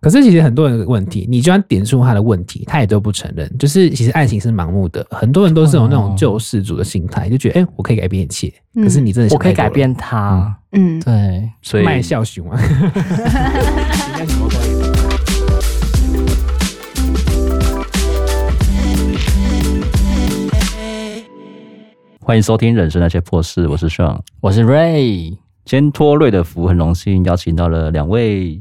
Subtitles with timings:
[0.00, 3.52] 可是其实很多人的问题，你就算点出他的问题，他也都不承认。
[3.58, 8.46] 就是其实爱情是盲目的，很多人都是有那种救世主的心态，就觉得哎、欸，我可以改变一切。
[8.76, 10.56] 嗯、可是你真的想我可以改变他？
[10.70, 12.56] 嗯，对，所以卖笑熊啊。
[22.20, 25.30] 欢迎收听《人生那些破事》，我是 Sean，我是 Ray。
[25.64, 28.60] 今天托瑞的福，很荣幸邀请到了两位。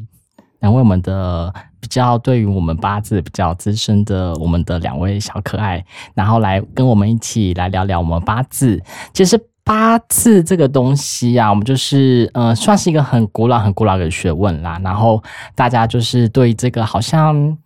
[0.60, 8.82] 两位我们的比较对于我们八字比较资深的我们的两位小可爱，然后来跟我们一起来聊聊我们八字。
[9.14, 14.80] 其实八字这个东西啊，我们就是呃算是一个很古老很古老的学问啦。
[14.84, 15.22] 然后
[15.54, 17.58] 大家就是对这个好像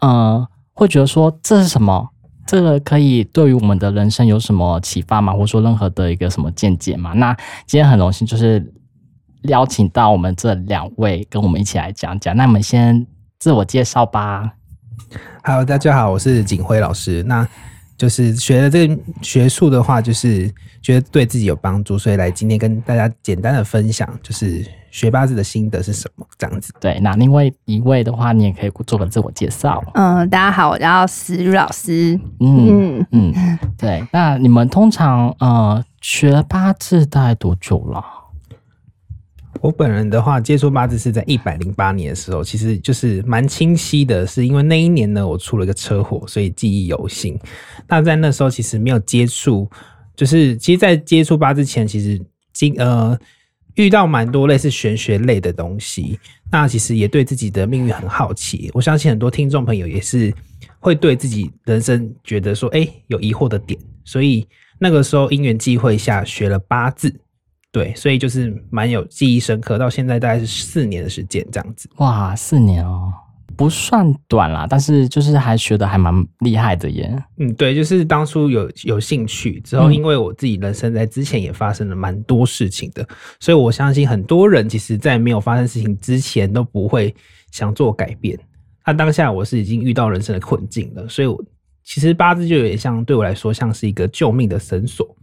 [0.00, 2.08] 呃会觉得说，这是什么？
[2.46, 5.34] 这个可以对于我们的人生有什么启发吗？
[5.34, 7.12] 或者说任何的一个什么见解吗？
[7.12, 8.72] 那今天很荣幸就是。
[9.42, 13.06] 邀请到我们这两位跟我们一起来讲讲，那我们先
[13.38, 14.52] 自我介绍吧。
[15.44, 17.22] Hello，大家好，我是景辉老师。
[17.22, 17.46] 那
[17.96, 26.72] 就是学了这个学术的话，就是觉得对自己有帮助，所以来今天跟大家简单的分享，就是学八字的心得是什么这样子。
[26.80, 29.82] 对，那另外一位的话，你也可以做个自我介绍。
[29.94, 32.18] 嗯，大家好，我叫思雨老师。
[32.40, 34.06] 嗯嗯，对。
[34.12, 38.04] 那你们通常呃学八字大概多久了？
[39.60, 47.36] 我本人的话，接触八字是在一百零八年的时候，其实就是蛮清晰的，是因为那一年呢，我出了一个车祸，所以记忆犹新。
[47.88, 49.68] 那在那时候，其实没有接触，
[50.14, 52.20] 就是其实，在接触八字前，其实
[52.52, 53.18] 经呃
[53.74, 56.20] 遇到蛮多类似玄学类的东西。
[56.52, 58.70] 那其实也对自己的命运很好奇。
[58.74, 60.32] 我相信很多听众朋友也是
[60.78, 63.78] 会对自己人生觉得说，哎、有疑惑的点。
[64.04, 64.46] 所以
[64.78, 67.12] 那个时候因缘际会下学了八字。
[67.70, 71.88] 对，所以就是蛮有记忆深刻，到现在大概是四年的时间这样子。
[71.96, 73.12] 哇，四年哦，
[73.56, 77.22] 不算短啦，但是就是还学得还蛮厉害的耶。
[77.36, 87.14] 嗯，对，就是当初有有兴趣之后，因为我自己人生在之前也发生了蛮多事情的，嗯、所以我相信很多人其实在没有发生事情之前都不会
[87.50, 88.38] 想做改变。
[88.86, 91.38] 那当下我是已经遇到人生的困境了，所以我
[91.84, 95.14] 其实八字就有点像对我来说像是一个救命的绳索。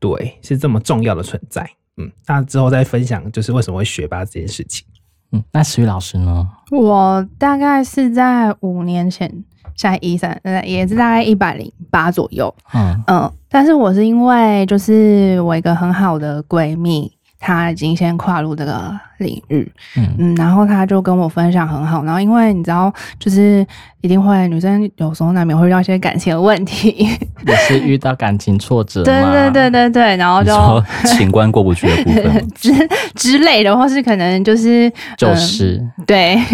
[0.00, 1.64] 对，是这么重要的存在。
[1.98, 4.84] 嗯，那之后再分享，就是为什么会学霸这件事情。
[5.30, 6.48] 嗯，那石宇老师呢？
[6.72, 9.28] 我大概是在五年前，
[9.76, 12.52] 现在一三，呃，也是大概一百零八左右。
[12.72, 17.12] 嗯嗯，但是我是因为就是我一个很好的闺蜜。
[17.40, 20.14] 他已经先跨入这个领域，嗯。
[20.18, 23.66] 嗯，然后他就跟我分享很好，然后因为你知道，就是
[24.02, 27.08] 一定会女生有时候难免会遇到一些感情的问题，
[27.46, 32.72] 也是遇到感情挫折，对对对对对，然后就情关过不去的部分 之
[33.14, 36.38] 之类的，或是可能就是就是、嗯、对。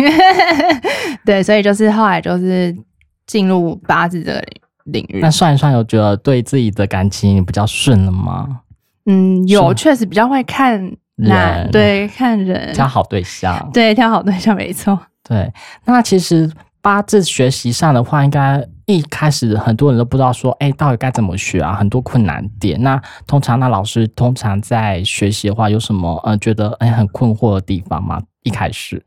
[1.24, 2.72] 对，所以就是后来就是
[3.26, 4.40] 进入八字这个
[4.84, 8.60] 领域，那算一算，有觉得对自己的感情比较顺了吗？
[9.06, 10.78] 嗯，有确实比较会看
[11.16, 14.98] 人，对，看人挑好对象，对，挑好对象没错。
[15.22, 15.52] 对，
[15.84, 16.50] 那其实
[16.82, 21.74] 八字学习上的话，应该一开始很多人都不知道说，哎，到底该怎么学啊？
[21.74, 22.80] 很多困难点。
[22.82, 28.20] 那通常那老师通常在学习的话，有什么呃觉得哎很困惑的地方吗？
[28.42, 29.02] 一开始，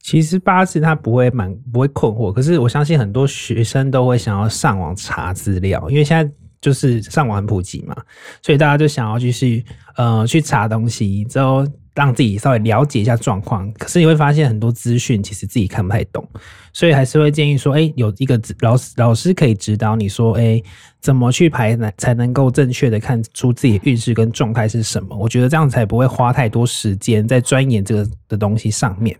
[0.00, 6.32] 其实八字他不会蛮不会困惑，可是我相信很多学生都会想要上网查资料，因为现在。
[6.60, 7.94] 就是上网很普及嘛，
[8.42, 9.64] 所以大家就想要去
[9.96, 11.64] 呃去查东西，之后
[11.94, 13.72] 让自己稍微了解一下状况。
[13.74, 16.28] 可是你会发现很多资讯其实自己看不太懂，
[16.72, 20.60] 所以还是会建议说，哎、有一个老师老师可以指导你说，哎、
[21.00, 25.16] 怎么去排呢才能够正确的看出自己的运势跟状态是什么？
[25.16, 29.16] 我觉得这样才不会花太多时间在钻研这个的东西上面，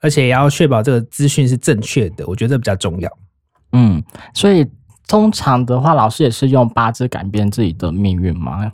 [0.00, 3.18] 而且也要确保这个资讯是正确的，我觉得这比较重要。
[3.72, 4.02] 嗯，
[4.34, 4.64] 所以。
[5.08, 8.72] 通常的话，老师也是用八字改变自己的命运吗？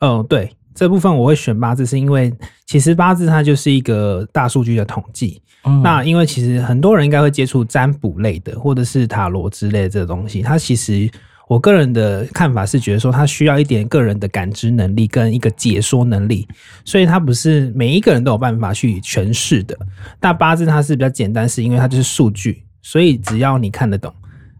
[0.00, 2.32] 嗯，对，这部分我会选八字，是因为
[2.66, 5.40] 其实八字它就是一个大数据的统计。
[5.64, 5.82] 嗯。
[5.82, 10.42] 那因为其实很多人应该会接触占卜类的，或者是塔罗之类的这个东西。
[10.42, 11.10] 它其实
[11.48, 16.48] 我个人的看法是觉得说，它需要一点个人的感知能力跟一个解说能力，
[16.84, 19.76] 所以它不是每一个人都有办法去诠释的。
[20.20, 24.12] 那八字它是比较简单，是因为它就是数据，所以只要你看得懂。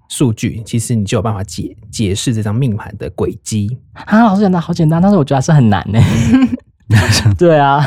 [0.08, 4.25] 数据其实你就有办法解解释这张命盘的轨迹啊！
[4.25, 6.00] 老师讲的好简单，但是我觉得还是很难呢。
[7.37, 7.85] 对啊，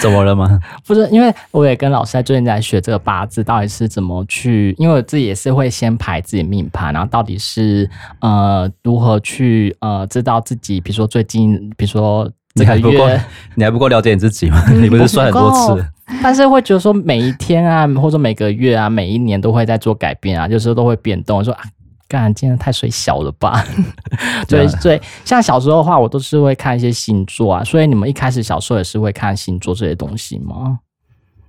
[0.00, 0.60] 怎么了吗？
[0.86, 4.74] 不是，因为我也跟老师在最近在学这个八字，到底是怎么去？
[4.78, 7.88] 因为我自己也是会先排自己命盘，然后到底是
[8.20, 13.24] 呃如何去呃知道自己，比如说最近，比如说这个月
[13.56, 14.64] 你还不够了解你自己吗？
[14.70, 15.86] 你不是算很多次，
[16.22, 21.42] 但是会觉得说每一天啊，或者每个月啊，每一年都会在做改变啊，有时候都会变动。
[21.44, 21.64] 说啊，
[22.06, 23.64] 干，今天太水小了吧？
[24.46, 27.64] 对对，像小时候的话，我都是会看一些星座啊。
[27.64, 30.78] 所以你们一开始小时候也是会看星座这些东西吗？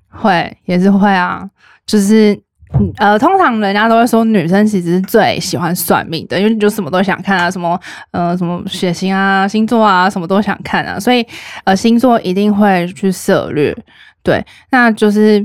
[0.09, 1.49] 会，也是会啊，
[1.85, 2.44] 就是。
[2.98, 7.80] 呃，通常人家都会说女生其实是最喜欢算命的，因为你就什么都想看啊，什么
[8.12, 11.25] 呃什么血型啊、星座啊，什么都想看啊，所以
[11.63, 13.75] 呃星座一定会去涉略。
[14.24, 15.39] 对，那就是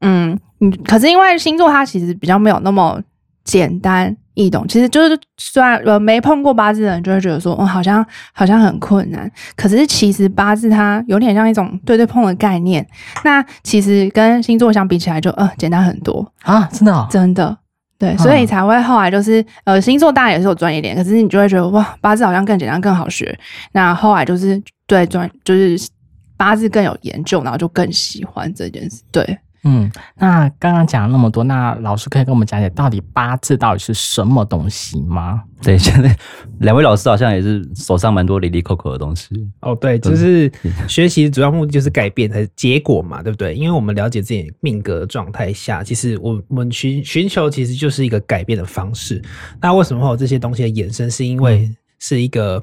[0.00, 3.00] 嗯嗯，可是因为星座它其实比较没有那么
[3.44, 4.16] 简单。
[4.36, 9.30] 易懂，其实就是虽然呃没碰过八字的人就会觉得说，嗯，好像好像很困难。
[9.56, 12.86] 可是其实八字它有点像一种对对碰的概念。
[13.24, 17.56] 那其实跟星座相比起来就，就呃简单很多啊，真的、哦、真的
[17.98, 23.36] 对，所以才会后来就是呃星座当然也是有专业点，可是你就会觉得哇，八字好像更简单更好学。
[23.72, 25.88] 那后来就是对专就是
[26.36, 29.38] 八字更有研究，然后就更喜欢这件事，对。
[29.64, 35.42] 嗯，那刚刚讲了那么多，那老师可以跟我们讲解到底八字到底是什么东西吗？
[35.62, 36.16] 对，现在
[36.60, 39.28] 两位老师好像也是手上蛮多离离扣扣的东西。
[39.60, 40.50] 哦，对，就是
[40.86, 43.54] 学习主要目的就是改变它的结果嘛，对不对？
[43.54, 49.20] 因为我们了解自己命格状态下，其实我我们寻寻求其实就是一个改变的方式。
[49.60, 51.10] 那为什么会有这些东西的衍生？
[51.10, 52.62] 是因为是一个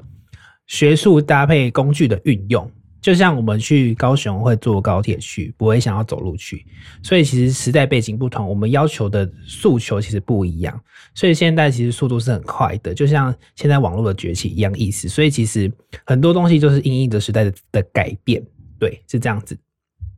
[0.66, 2.70] 学术搭配工具的运用。
[3.04, 6.64] 就像我们去高雄会坐高铁去，不会想要走路去，
[7.02, 10.80] 所以其实时代背景不同，我们要求的诉求其实不一样。
[11.14, 15.06] 所以现在其实速度是很快的，就像现在网络的崛起一样意思。
[15.06, 15.70] 所以其实
[16.06, 18.42] 很多东西就是因应着时代的的改变，
[18.78, 19.54] 对，是这样子。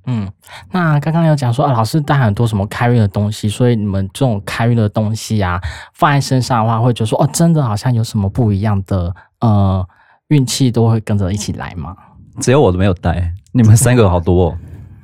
[0.07, 0.31] 嗯，
[0.71, 5.61] 那刚刚有讲说啊，老师带很多什么开运的东西，所以你们这种开运的东西啊，
[5.93, 9.85] 放在身上的话，会觉得说哦，真的好像有什么不一样的呃
[10.29, 11.97] 运气都会跟着一起来吗？
[12.41, 14.59] 只有我都没有带，你们三个好多哦。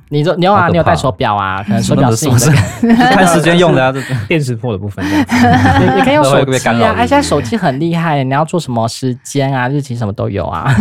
[0.09, 0.67] 你说你有啊？
[0.67, 1.63] 你有戴手表啊？
[1.67, 5.03] 可能手表是你的 看时间用的啊，这电磁波的部分。
[5.05, 10.75] 你可以用手机啊，哎，现在手机很厉害，你要做什么时间啊、日期什么都有啊。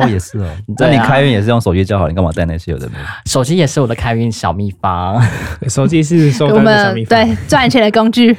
[0.00, 0.46] 哦，也是哦。
[0.78, 3.04] 那你开运也是用手机叫好，你干嘛带那些有的没有？
[3.26, 5.22] 手机也是我的开运小秘方。
[5.68, 8.32] 手机是收单的小秘方，对，赚钱的工具。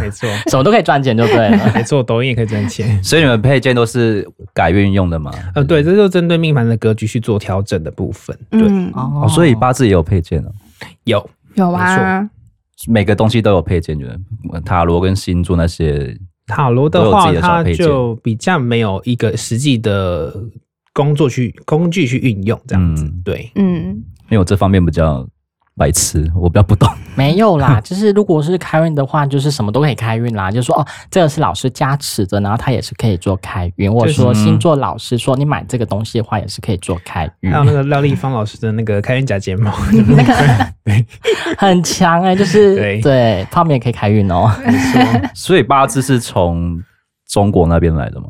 [0.00, 1.70] 没错，什么都可以赚钱，就对了。
[1.74, 3.02] 没错，抖音也可以赚钱。
[3.02, 5.30] 所以你们配件都是改运用的吗？
[5.54, 8.36] 呃，对，这就针对命盘的格局去做调整的部分。
[8.50, 8.62] 对，
[8.94, 10.50] 哦，所以八字也有配件哦。
[11.04, 12.26] 有有啊，
[12.86, 14.18] 每个东西都有配件，就是
[14.64, 16.16] 塔罗跟星座那些。
[16.46, 20.34] 塔罗的话，它就比较没有一个实际的
[20.94, 23.04] 工作去工具去运用这样子。
[23.04, 23.88] 嗯、对，嗯，
[24.30, 25.28] 因为我这方面比较。
[25.78, 26.88] 白痴，我比较不懂。
[27.14, 30.50] 没有啦， 就是如果是开运的话，就是什么都可以开运啦。
[30.50, 33.90] 就是说哦，这个是老师加持的，然后他也是可以做开运。
[33.90, 37.50] 或者说星座老师说你买这个东西的话，也是可以做开运。
[37.50, 39.72] 还有那个廖丽芳老师的那个开运假睫毛，
[40.08, 40.94] 那个
[41.56, 44.50] 很强哎、欸，就是对对，泡面也可以开运哦。
[45.32, 46.82] 所以八字是从
[47.28, 48.26] 中国那边来的吗？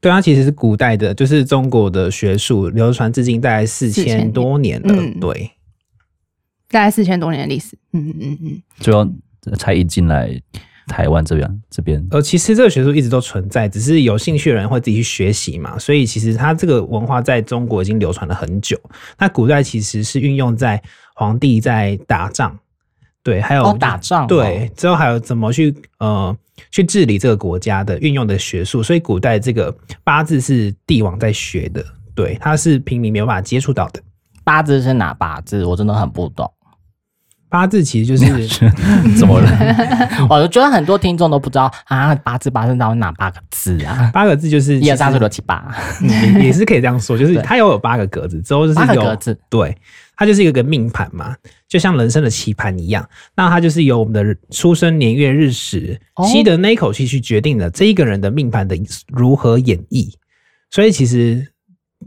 [0.00, 4.94] 对，啊其实是古代的，就是中国的学术流传至今大概四千多年了。
[4.94, 5.50] 嗯、对。
[6.70, 9.06] 大概四千多年的历史，嗯嗯嗯嗯，最后
[9.58, 10.30] 才引进来
[10.86, 12.06] 台湾这边这边。
[12.10, 15.78] 呃，其实这个学术一直都存在，只是有兴趣的人会自己去学习嘛。
[15.78, 18.80] 所以其实它这个文化在中国已经流传了很久。
[19.18, 20.80] 那古代其实是运用在
[21.14, 22.56] 皇帝在打仗，
[23.22, 26.36] 对，还有、哦、打仗，对，之后还有怎么去呃
[26.70, 28.82] 去治理这个国家的运用的学术。
[28.82, 34.00] 所以古代这个八字是帝王在学的，对，他是平民没有办法接触到的。
[34.42, 35.64] 八字是哪八字？
[35.64, 36.50] 我真的很不懂。
[37.50, 38.48] 八字其实就是
[39.18, 39.50] 怎么了？
[40.30, 44.10] 我觉得很多听众都不知道啊，八字八字到底哪八个字啊？
[44.14, 45.74] 八个字就是一二三四五六七八，
[46.40, 49.76] 也是可以这样说，就是它有有八个格子，之后就是有格子，对，
[50.16, 51.34] 它就是一个个命盘嘛，
[51.68, 53.06] 就像人生的棋盘一样。
[53.34, 58.78] 那它就是由我们的出生年月日时吸的那一口气去决定了这一个人的命盘的
[59.08, 60.12] 如何演绎。
[60.70, 61.44] 所以其实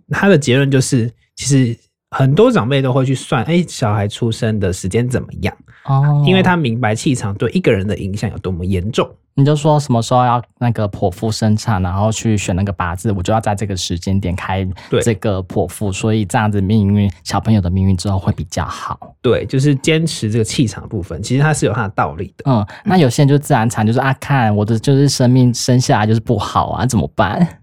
[0.10, 1.78] 它的结论就是，其实。
[2.13, 5.55] 很多长辈都会去算，哎、欸，小孩出生的时间怎么样？
[5.86, 9.10] 哦，因为他明白气场对一个人的影响有多么严重。
[9.36, 14.63] 你就说什么时候要那个剖腹生产，然后去选那个八字，我就要在这个时间点开
[15.01, 19.15] 这个剖腹，所以这样子命运小朋友的命运之后会比较好。
[19.24, 22.43] 对，就是坚持这个气场的部分，其实它是有它的道理的。
[22.46, 27.60] 嗯，那有些人就自然产，就是啊，看我的就是生命生下来就是不好啊，怎么办？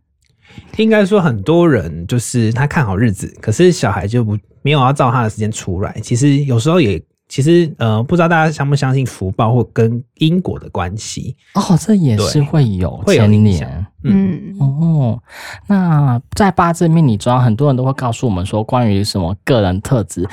[0.77, 5.95] 应该说，很多人就是他看好日子，可是小孩就不没有要照他的时间出来。
[6.03, 13.69] 其实有时候也其实呃，不知道大家相不相信福报或跟因果的关系哦，这也是会有会有影响。
[14.03, 15.23] 嗯哦，
[15.67, 20.29] 那在八字命理中，很多人都会告诉我们说，关于什么个人特质。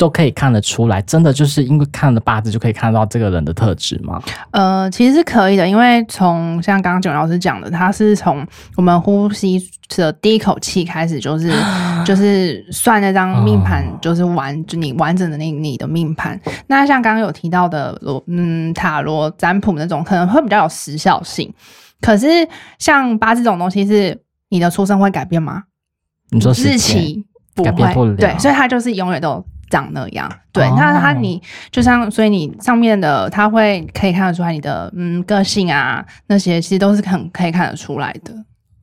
[0.00, 4.18] 都可以看得出来，真的就是因为看了八字就可以看到这个人的特质吗？
[4.50, 9.62] 呃，其实是可以的，因为从像刚刚九老师讲的，他是从我们呼吸
[9.94, 11.52] 的第一口气开始，就是
[12.06, 16.40] 就是算那张命盘，就是完、哦、就你完整的那你的命盘。
[16.66, 21.52] 那像刚刚有提到的罗嗯塔罗占卜那种，可能会比较有时效性。
[22.00, 22.26] 可是
[22.78, 25.64] 像八字这种东西，是你的出生会改变吗？
[26.30, 27.22] 你说日期
[27.54, 29.44] 不会，对，所以它就是永远都。
[29.70, 38.34] 长那样，对，哦、那他你就像，所以你上面的他会可以看得出来你的嗯个性啊，那些其实都是很可以看得出来的。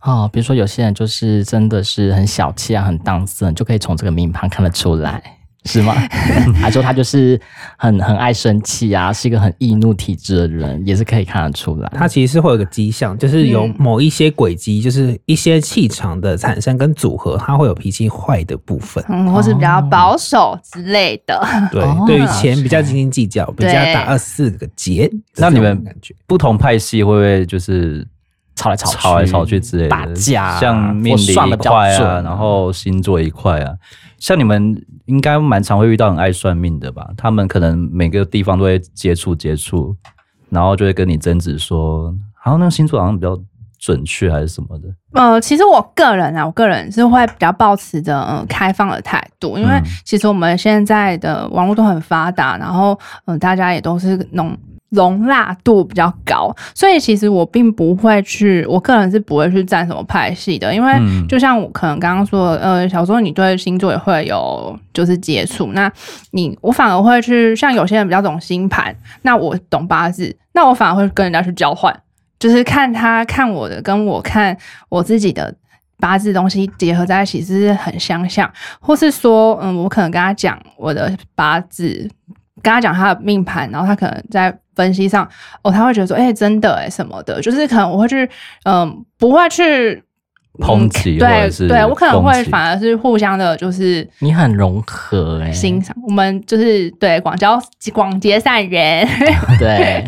[0.02, 5.22] 哦，比如说有些人就是真的是很小气啊，很当真，就可以从这个名盘看得出来。
[5.68, 5.94] 是吗？
[6.60, 7.40] 还说他就是
[7.78, 11.92] 很很爱生气啊，是一个很易怒体质的人，也是可以看得出来。
[11.94, 21.40] 他其实是会有个迹象，就是有某一些轨迹，就是一些气场的产生跟组合，他会有脾气坏的部分，嗯，或是比较保守之类的。
[21.72, 25.12] 对，对于钱比较斤斤计较，比较打二四个结。
[25.36, 28.08] 那你们感觉不同派系会不会就是
[28.58, 30.60] 吵来吵去、吵来吵去之类的打架？
[30.60, 33.74] 像命理一块啊，然后星座一块啊。
[34.18, 37.08] 像你们应该蛮常会遇到很爱算命的吧？
[37.16, 39.96] 他们可能每个地方都会接触接触，
[40.50, 43.40] 然后就会跟你争执说，好像那个星座好像比较
[43.80, 44.88] 准确还是什么的。
[45.14, 54.58] 呃，其实我个人啊，我个人是会比较抱持着嗯开放的态度，因为其实我们现在的网络都很发达，然后嗯大家也都是那种。
[54.92, 60.94] 容纳度比较高，所以其实我并不会去，我个人是不会去站什么派系的，因为
[61.28, 65.92] 就像我可能刚刚说，呃，小时候你对星座也会有就是接触，那
[66.32, 71.94] 你我反而会去，像有些人比较懂星盘，那我懂八字，那我反而会跟人家去交换，
[72.40, 74.56] 就是看他看我的，跟我看
[74.88, 75.54] 我自己的
[76.00, 82.10] 八字东西结合在一起，是不是很相像，或是说，嗯，我可能跟他讲我的八字，
[82.62, 84.58] 跟他讲他的命盘，然后他可能在。
[84.78, 85.28] 分析上
[85.64, 88.30] 哦，他会觉得说，哎、真的哎，什么的，就是可能我会去，
[88.64, 90.04] 嗯、不会去
[90.60, 97.60] 抨击、嗯，对对，我可能会反而是互相的，就是你很融合哎，欣赏我们就是对广交
[97.94, 99.08] 广结善缘，
[99.60, 100.04] 对。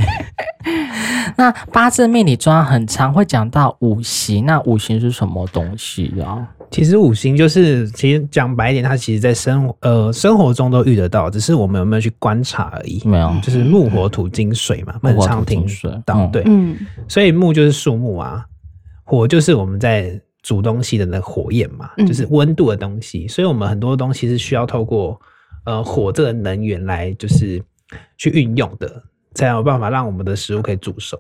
[1.38, 6.46] 那八字命理中很常会讲到五行，那五行是什么东西啊？
[6.70, 13.02] 其实五行就是，其实讲白一点，它其实在生活呃生活中都遇得到，只是我们有没有去观察而已。
[13.06, 15.66] 没有，就是木火土金水嘛，很常听
[16.06, 16.16] 到。
[16.16, 16.76] 嗯、对，嗯，
[17.08, 18.46] 所以木就是树木啊，
[19.06, 23.28] 火就是我们在煮东西的那个火焰嘛，就是温度的东西。
[23.28, 25.20] 所以我们很多东西是需要透过
[25.66, 27.62] 呃火这个能源来就是
[28.18, 29.04] 去运用的，
[29.34, 31.18] 才有办法让我们的食物可以煮熟。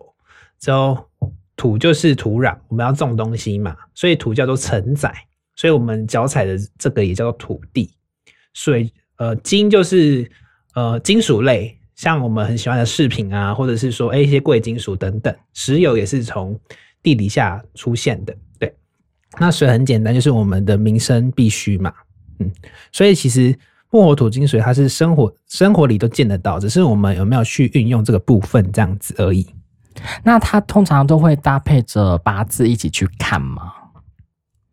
[0.59, 1.05] 之后
[1.55, 5.13] 土就是土壤，我们要种东西嘛，所以土叫做承载。
[5.55, 7.93] 所以，我们脚踩的这个也叫做土地。
[8.53, 10.31] 水，呃，金就是
[10.73, 15.35] 呃金属类，像我们很喜欢的饰品啊，或者是说，哎，一些贵金属等等。
[15.53, 16.57] 石油也是从
[17.03, 18.33] 地底下出现的。
[19.31, 21.93] 对，那水很简单，就是我们的民生必须嘛。
[22.39, 22.51] 嗯，
[22.91, 23.57] 所以其实
[23.91, 29.45] 木火土金水，它是生活生活里都见得到，只是我们有没有去运用这个部分这样子而已。
[30.23, 33.73] 那它通常都会搭配着八字一起去看吗？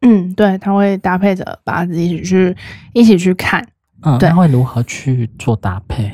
[0.03, 2.57] 嗯，对，它会搭配着八字一起去
[2.93, 3.67] 一起去看。
[4.03, 6.13] 嗯，对，会如何去做搭配？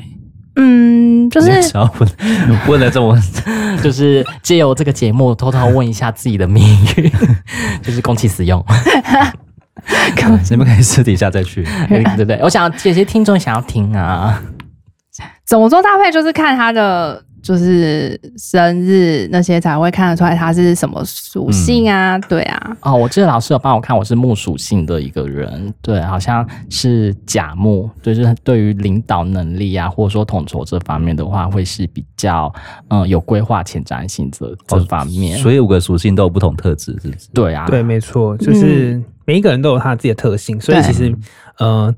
[0.55, 0.92] 嗯，
[1.29, 2.09] 就是要问
[2.67, 3.17] 问了这么，
[3.83, 6.65] 就是借由这个节目偷偷问一下自己的命
[6.97, 7.11] 运，
[7.81, 8.63] 就是公器私用。
[10.49, 12.39] 你们可以私底下再去，对不对？
[12.41, 14.41] 我想有些听众想要听啊，
[15.45, 16.11] 怎么做搭配？
[16.11, 17.23] 就是看他的。
[17.43, 22.15] 就是生日那些才会看得出来他是什么属性啊？
[22.17, 22.77] 嗯、对啊。
[22.81, 32.51] 哦，我记得老师有帮我看，我是木属性的一个人，对，好像是甲木，就是对于领导能力啊，或者说统筹这方面的话，会是比较
[32.87, 35.37] 嗯有规划、前瞻性这这方面。
[35.37, 37.27] 哦、所以五个属性都有不同特质，是不是？
[37.33, 41.13] 对啊，对，没错，就是每一个人都有他自己的特性，所以其实
[41.59, 41.85] 嗯。
[41.85, 41.95] 呃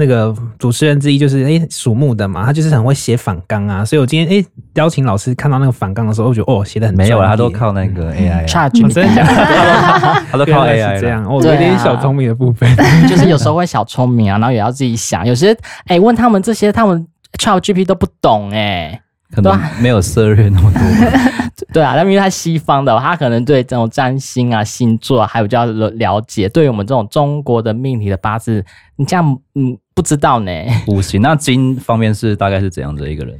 [0.00, 10.22] 那个主持人之一就是诶属木的嘛，他就是很会写反纲啊，所以我今天诶邀请老师看到那个反纲的时候，我觉得哦写的很没有了，他都靠那个 AI，差距，真的假的？
[10.30, 12.72] 他都靠 AI 这样，我有点小聪明的部分，
[13.08, 15.52] 就是有时候会小聪明啊，然后也要自己想，有些
[15.88, 17.04] 诶问他们这些，他们
[17.36, 19.00] ChatGPT 都不懂诶。
[19.30, 20.80] 可能没有涉猎那么多，
[21.70, 28.64] 对啊，那因为他西方的，他可能对这种占星啊、星座啊还有比较了解，对于我们这种中国的命理的八字，
[28.96, 29.76] 你这样嗯。
[29.98, 30.52] 不知道呢。
[30.86, 33.36] 五行那金方面是大概是怎样的一个人？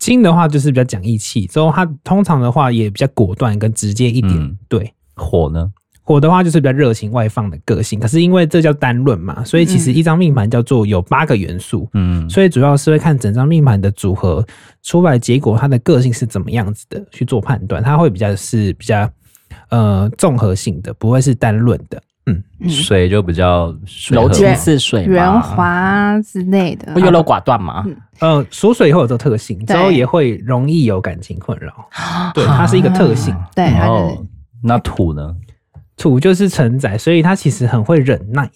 [0.00, 4.34] 金的话就是比较讲义气，之后他通常的话也比较果断跟直接一点。
[4.34, 5.70] 嗯、对，火呢？
[6.02, 8.00] 火的话就是比较热情外放的个性。
[8.00, 11.88] 可是因为这叫单论嘛，所以其实一张命盘叫做有八个元素。
[11.94, 14.44] 嗯，所以主要是会看整张命盘的组合
[14.82, 17.80] 出来结果，他的个性是怎么样子的去做判断。
[17.80, 19.08] 他会比较是比较
[19.68, 22.02] 呃综合性的，不会是单论的。
[22.26, 23.74] 嗯，水就比较
[24.10, 27.84] 柔情似水、圆滑之类的，会优柔寡断嘛？
[28.20, 31.88] 嗯，属、呃、水以后有这个特性，之后也会容易有感情困扰。
[32.32, 33.34] 对，它是一个特性。
[33.56, 34.24] 对，然后
[34.62, 35.34] 那土呢？
[35.96, 38.48] 土就是承载，所以它其实很会忍耐。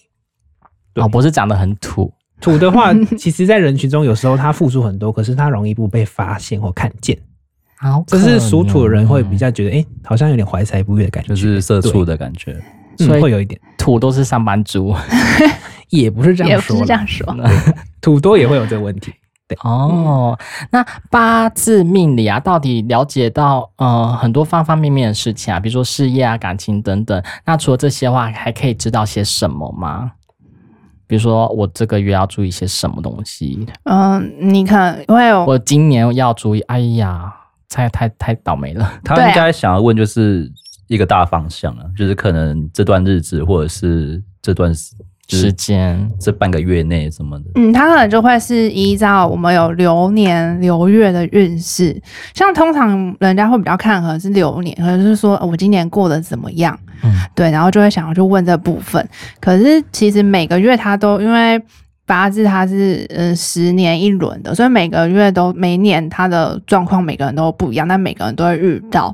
[0.95, 2.11] 老不是长得很土。
[2.39, 7.17] 土的话， 其实在人群中有时候他付出很多，可是他容易不被发现或看见。
[7.77, 12.59] 好，这是属土的人会比较觉得，哎、欸，好像有点怀才不遇的感觉，就是社畜的感觉。
[12.97, 14.95] 所以会有一点土都是上班族，
[15.89, 17.35] 也不是这样说，也不是这样说，
[18.01, 19.13] 土多也会有这个问题。
[19.47, 20.37] 对哦，
[20.71, 27.23] 那八字命理啊，到底了解到呃很多方方面面的事情啊，比如说事业啊、感情等等。
[27.45, 30.11] 那除了这些话，还可以知道些什么吗？
[31.07, 33.65] 比如说我这个月要注意些什么东西？
[33.85, 37.33] 嗯，你看，因为我今年要注意，哎呀，
[37.69, 38.99] 太太太倒霉了。
[39.05, 40.51] 他应该想要问就是。
[40.87, 44.73] 一个大方向啊，就是可能这段日子，或者是这段
[45.29, 47.45] 时间，这半个月内什么的。
[47.55, 52.01] 嗯，他可能就会是依照我们有流年流月的运势，
[52.33, 59.05] 像通常人家会比较看可能是流年，可能是说我今年过得怎么样，嗯，对，然后就会想要去问这部分。
[59.41, 61.61] 可是其实每个月他都因为
[62.05, 69.13] 八字它是嗯十年一轮的，所以每个月都每年他的状况每个人都不一样，但每个人都会遇到。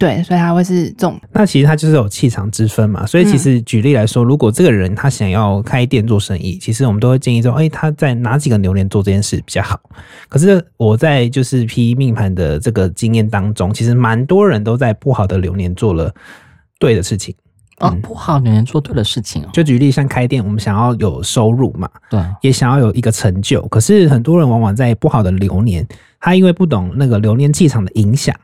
[0.00, 1.20] 对，所以他会是这种。
[1.30, 3.04] 那其实他就是有气场之分嘛。
[3.04, 9.78] 所以其实举例来说，嗯、如果这个人他想要开店做生意，其实我们都会建议说，哎，他在哪几个流年做这件事比较好。
[10.26, 16.10] 可是我在就是批命盘的这个经验当中，其实蛮多人都在不好的流年做了
[16.78, 17.34] 对的事情。
[17.80, 19.48] 哦，嗯、不好流年做对的事情哦。
[19.52, 23.60] 就举例像开店，我们想要有收入嘛，对，也想要有一个成就。
[23.68, 25.86] 可是很多人往往在不好的流年，
[26.18, 28.34] 他因为不懂那个流年气场的影响。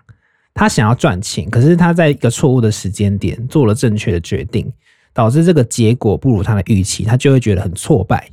[0.56, 4.72] 他想要赚钱，可是他在一个错误的时间点做了正确的决定，
[5.12, 8.26] 导致这个结果不如他的预期，他就会觉得很挫败。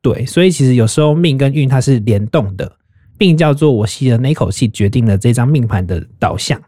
[0.00, 2.72] 对，所以其实有时候命跟运它是联动的，
[3.18, 6.58] 命叫做我吸的那口气决定了这张命盘的导向，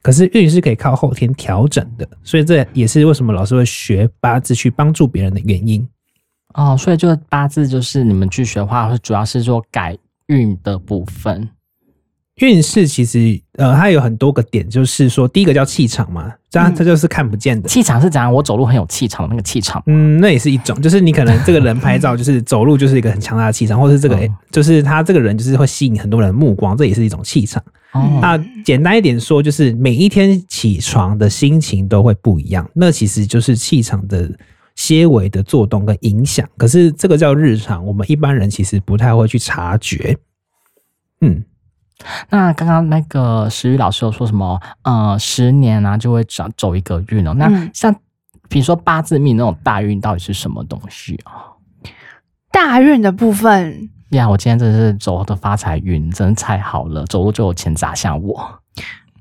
[0.00, 5.86] 可是运是可以靠后天调整的，所以这也是为什么老师会学八字去帮助别人的原因。
[6.54, 9.94] 哦，所以就八字就是你们去学的话，主要是做改
[10.28, 11.46] 运的部分。
[12.40, 17.68] 运势其实，呃，它有很多个点，就是说，第一个叫气场嘛，这样它就是看不见的。
[17.68, 18.32] 气场是怎样？
[18.32, 19.82] 我走路很有气场那个气场。
[19.86, 27.62] 嗯，那也是一种，就是你可能这个人拍照，就是走路就是一个很强大的气场，或是这个，嗯、就是他这个人就是会吸引很多人的目光，这也是一种气场。
[27.92, 34.30] 哦、那简单一点说，就是每一天起床的心情都会不一样，那其实就是气场的
[34.76, 36.48] 些微的作动跟影响。
[36.56, 40.16] 可是这个叫日常，我们一般人其实不太会去察觉。
[41.20, 41.44] 嗯。
[42.30, 44.60] 那刚刚那个石宇老师有说什么？
[44.82, 47.34] 呃，十年啊就会走走一个运哦。
[47.34, 47.94] 那像
[48.48, 51.54] 比如说八字命那种大运到底是什么东西啊？
[52.50, 58.60] 大运的部分呀，我今天真的是走的发财运，真的太好了，走路就有钱砸向我。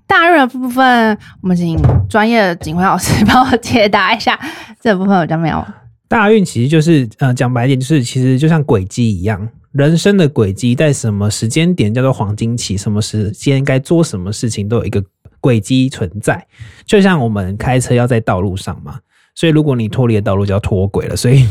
[0.07, 4.39] 大运的部分，我们请专业的景辉老师帮我解答一下
[4.81, 5.63] 这部分，我就没有。
[6.07, 9.47] 大运其实就是呃，讲白一点，就是其实就像轨迹一样。
[9.71, 12.75] 人生的轨迹在什么时间点叫做黄金期？
[12.75, 15.03] 什么时间该做什么事情都有一个
[15.39, 16.43] 轨迹存在。
[16.86, 18.99] 就像我们开车要在道路上嘛，
[19.36, 21.15] 所以如果你脱离了道路就要脱轨了。
[21.15, 21.47] 所以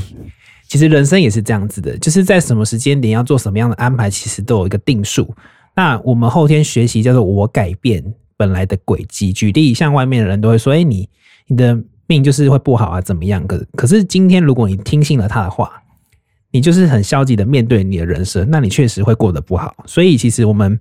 [0.67, 5.33] 其实人生也是这样子的，就是在什么时间点要做什么样的安排，其实都有一个定数。
[5.77, 8.03] 那我们后天学习叫做我改变
[8.37, 9.33] 本来的轨迹。
[9.33, 11.09] 举例，像外面的人都会说：“哎，你
[11.47, 15.71] 你的命就是会不好啊，怎么样？”可可是今天如果你听信了他的话。
[16.51, 19.75] 你就是很消极的面对你的人生，那你确实会过得不好。
[19.87, 20.79] 所以其实我们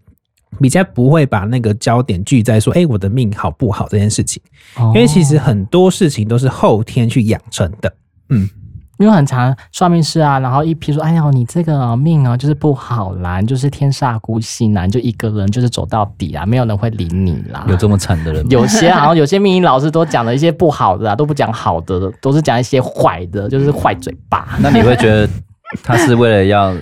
[0.61, 4.41] 比较不会把那个焦点聚在说，哎，我的命好不好这件事情，
[4.77, 7.93] 因为其实很多事情都是后天去养成的。
[8.29, 8.49] 嗯，
[8.97, 17.65] 因为很常算命师啊，然后一批说，哎呀，你这个命啊就是不好啦，就是天煞孤星啦，你就一个人就是走到底啦，没有人会理你啦。
[17.67, 18.47] 有这么惨的人吗？
[18.49, 24.47] 有些 好像有些命理老师都讲了一些不好的啊，都不讲好的，都是讲一些坏的，就是坏嘴巴。
[24.63, 25.29] 那你会觉得？
[25.83, 26.73] 他是为了要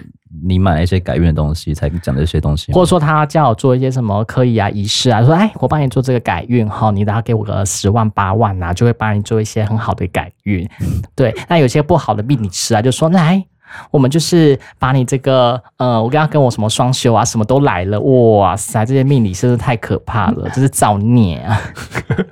[0.44, 10.70] 你买一些改运的东西才讲这些东西，或者说他叫我做一些什么可以啊仪式啊，说哎，我帮你做这个改运哈，你等下给我个十万八万呐、啊，就会帮你做一些很好的改运。
[11.16, 13.44] 对，那有些不好的命你吃啊，就说来
[13.90, 21.60] 我们就是把你这个呃，我刚刚跟我什么双休啊，什么都来了，哇塞，这些命理真是太可怕了，这是造孽啊！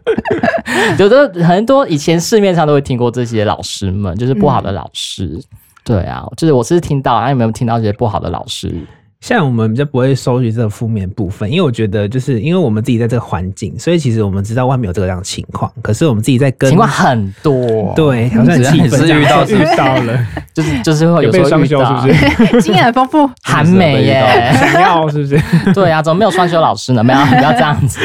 [0.99, 5.25] 有的很多以前市面上都会听过这些老师们，就是不好的老师。
[5.25, 5.43] 嗯、
[5.83, 8.73] 对啊，就是我是听到，那有没有听到一些不好的老师？
[9.19, 15.71] 像我们比较不会收集这个负面部分，因为我觉得就是因为我们自己在这个环境，所以其实我们知道外面有这个样的情况。
[15.81, 22.13] 可是我们自己在跟情况很多，对，好像气氛是遇到遇到了， 就是就是会有时候遇到，是不
[22.51, 22.61] 是？
[22.61, 25.41] 经验很丰富， 很美耶，想要是不是？
[25.73, 26.31] 对啊，怎么没有？
[26.31, 27.01] 双修老师呢？
[27.01, 27.99] 没有，不要这样子，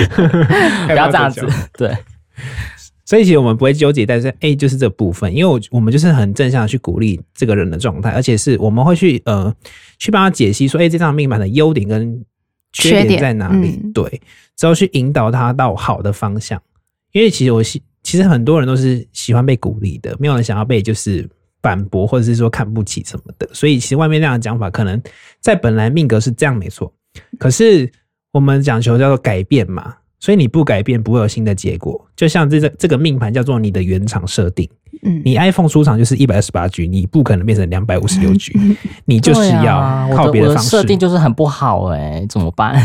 [0.86, 1.44] 不要这样子，
[1.76, 1.92] 对。
[3.09, 9.51] 所以其实我们不会纠结，但是 A 就是这部分，因为我我们就是很正向的去鼓励这个人的状态，而且是我们会去呃
[9.99, 12.23] 去帮他解析说，哎，这张命盘的优点跟
[12.71, 13.81] 缺点在哪里？
[13.83, 14.21] 嗯、对，
[14.57, 16.62] 之后去引导他到好的方向。
[17.12, 21.27] 因为其实我喜，其实很多人都是喜欢被鼓励的，没有人想要被就是
[21.62, 23.49] 反驳或者是说看不起什么的。
[23.55, 25.03] 所以其实外面那样的讲法，可能
[25.40, 26.92] 在本来命格是这样没错，
[27.38, 27.90] 可是
[28.33, 29.94] 我们讲求叫做改变嘛。
[30.20, 32.07] 所以你不改变，不会有新的结果。
[32.16, 34.68] 就像这个这个命盘叫做你的原厂设定。
[35.02, 38.52] 嗯，你 iPhone 出厂就是一百二十八 G，你不可能变成两百五十六 G，
[39.06, 40.68] 你就是要靠别的方式。
[40.70, 42.84] 设定就是很不好哎、欸，怎么办？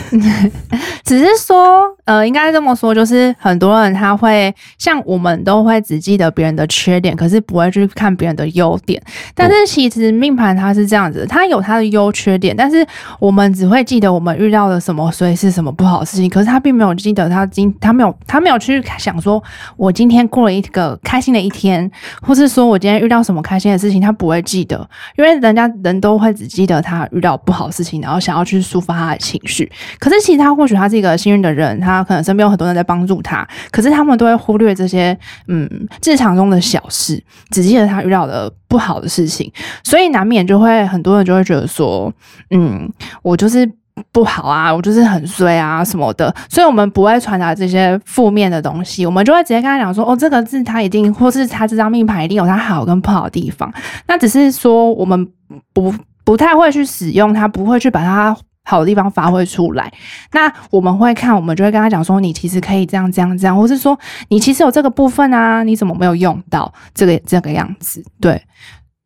[1.04, 9.02] 只是说，呃，应该这么说，就是很多人他会像我们都会只记得别人的缺点，可是不会去看别人的优点。
[9.36, 12.86] 但是其实命盘它是这样子，它有它的优缺点，但是
[13.19, 16.30] 我们只会记得我们遇到了什么，所以是什么不好的事情。
[16.30, 19.43] 可是他并没有记得他今他没有他没有去想说，
[19.76, 21.89] 我今天过了一个开心的一天。
[22.22, 24.88] 或是说我今天遇到什么开心的事情，他不会记得，
[25.18, 29.72] 因为人家人都会只记得他遇到不好的事情，然后想要去抒发他的情绪。
[30.00, 35.70] 可是其实他或许他是一个幸运的人，他可能身边有很多人在帮助他，可是他们都会忽略这些嗯
[36.06, 39.52] 日常中的小事，只记得他遇到的不好的事情，
[39.84, 42.12] 所以难免就会很多人就会觉得说，
[42.52, 43.70] 嗯，我就是。
[44.12, 53.71] 不好啊，我就是很衰啊什么的，所以我们不会传达这些负面的东西，我们就会直接跟他讲说，哦，这个字他一定，或是他这张命盘一定有他好跟不好的地方，
[54.08, 55.27] 那只是说我们
[55.73, 59.91] 不不太会去使用它，不会去把它好的地方发挥出来。
[60.32, 63.97] 那我们会看，我们就会跟他讲说，你其实可以这样这样这样，或是说
[64.29, 68.03] 你其实有这个部分啊，你怎么没有用到这个这个样子？
[68.21, 68.41] 对，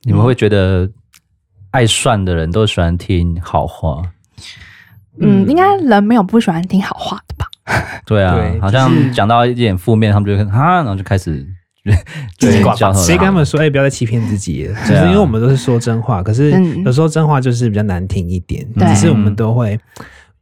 [0.03, 0.87] 你们会觉得
[1.71, 4.01] 爱算的人都喜欢听好话。
[5.19, 7.47] 嗯，应该人没有不喜欢听好话的吧？
[8.05, 11.45] 对啊，对好像讲到一点负面，他们就会哈，然后就开始
[12.39, 12.75] 自己挂。
[12.93, 13.59] 谁跟他们说？
[13.59, 14.75] 哎、欸，不要再欺骗自己了。
[14.85, 16.51] 只是因为我们都是说真话，可是
[16.83, 18.65] 有时候真话就是比较难听一点。
[18.77, 19.77] 只是我们都会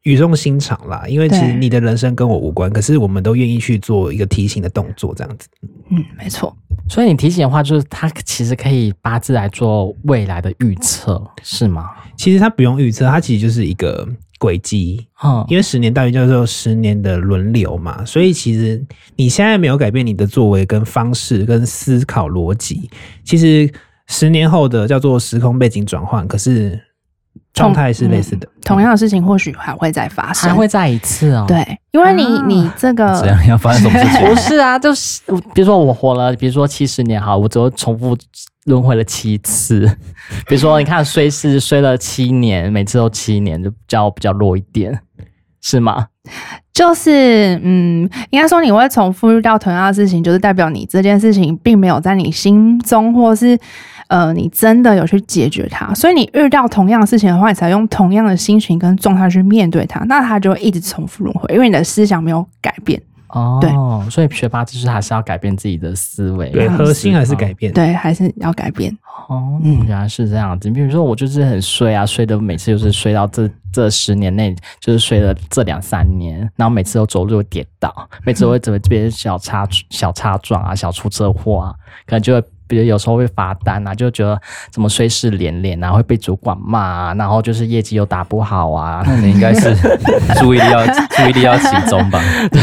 [0.03, 5.47] 语重心长啦，因为其实你的人生跟我无关，可是我们都愿意去做一个提醒的动作，这样子。
[5.89, 6.55] 嗯，没错。
[6.87, 11.89] 所以你提醒的话，就是他其实可以八字来做未来的预测，是吗？
[12.15, 14.07] 其实他不用预测，他其实就是一个。
[14.37, 18.83] 轨迹，嗯，因为十年大运叫做十年的轮流嘛，所以其实
[19.15, 22.89] 你现在没有改变你的作为跟方式跟思考逻辑，
[23.23, 23.71] 其实
[24.07, 26.79] 十年后的叫做时空背景转换，可是
[27.53, 31.45] 状态是类似的，嗯、同样的事情或许还会再发生，还会再一次哦。
[31.47, 34.27] 对，因为你、啊、你这个怎样要发生什么事情？
[34.27, 35.21] 不是啊，就是
[35.53, 38.17] 比如说我活了，比如说七十年，哈，我只会重复。
[38.65, 39.79] 轮回了七次，
[40.47, 44.99] 比如说，你看睡是睡了七年，每次都七年，就比较比较弱一点，
[45.61, 46.07] 是吗？
[46.73, 53.57] 就是，嗯，应该说你会重复遇到同样的事情，就是代表你这件事情并没有在你心中，或是
[54.07, 55.93] 呃，你真的有去解决它。
[55.93, 62.99] 所以你遇到同样的事情的话，你才用同样的心情跟状态去面对它，那它就会一直重复轮回，因为你的思想没有改变。
[63.29, 63.69] 哦，对，
[64.09, 68.95] 所以学八字就是还是要改变自己的思维，对，核心还是改变，对，还是要改变。
[69.27, 70.69] 哦，原来是这样子。
[70.69, 82.47] 你比如说，我就是很衰啊，衰的每次就是睡到这这十年内，就是睡了这两三年，然后每次都走路跌倒，每次都会怎么这边小擦小擦撞啊，小出车祸啊，可能就会。
[82.67, 84.39] 比如有时候会罚单啊，就觉得
[84.71, 89.75] 怎么衰事连连啊，会被主管骂啊，然后就是业绩又打不好啊，那你应该是
[90.39, 92.21] 注意力要注意力要集中吧？
[92.51, 92.61] 对，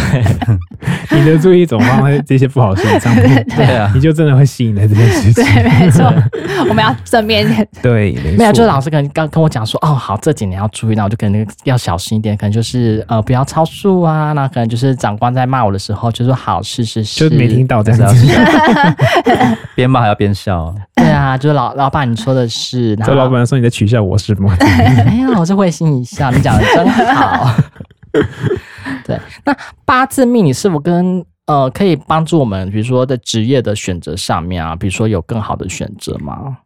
[1.19, 5.45] 你的注意总放在这些不好的事情上面，对啊，你就真的会吸引来这件事情。
[5.45, 6.13] 对，没错，
[6.69, 7.67] 我们要正面点。
[7.83, 18.27] 对，没有，就是老师可能刚跟我讲说，哦，好，这几年要注意，那我就可能要小心一点，可能就是呃不要超速啊，那可能就是长官在骂我的时候，就说好，是是是，就没听到这样子。
[19.75, 24.57] 边骂还要边笑，对啊，就是老老板你说的是， 这老板说你在取笑我是吗？
[25.05, 27.55] 没有，我是会心一笑，你讲的真好。
[29.05, 36.57] 对，那八字命理是否跟呃可以帮助我们，比如说在职业的选择上面啊，比如说有更好的选择吗？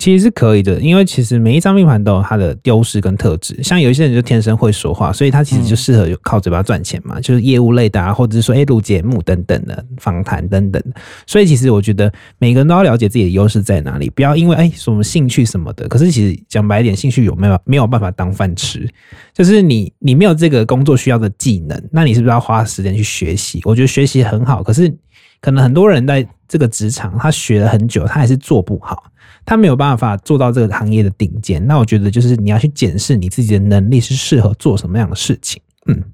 [0.00, 3.62] 其实是可以的，因为其实每一张命盘都有它的优势跟特质。
[3.62, 10.82] 像有一些人就天生会说话，所以他其实就适合靠嘴巴赚钱嘛，嗯、就是业务类的啊，或者是说哎录节目等等的访谈等等。
[11.26, 15.86] 所以其实我觉得每个人都要了解自己的优势在哪里，不要因为哎什么兴趣什么的。
[15.86, 18.88] 可是其实讲白一点，兴趣有没有没有办法当饭吃？
[19.34, 23.60] 就是你你没有这个工作需要的技能，那你是不是要花时间去学习？
[23.64, 24.90] 我觉得学习很好，可是
[25.40, 29.04] 可能很多人在这个职场他学了很久，他还是做不好。
[29.46, 35.60] 他没有办法做到这个行业的顶尖，那我觉得就是你要去检视你自己的能力是适合做什么样的事情。
[35.86, 36.04] 嗯，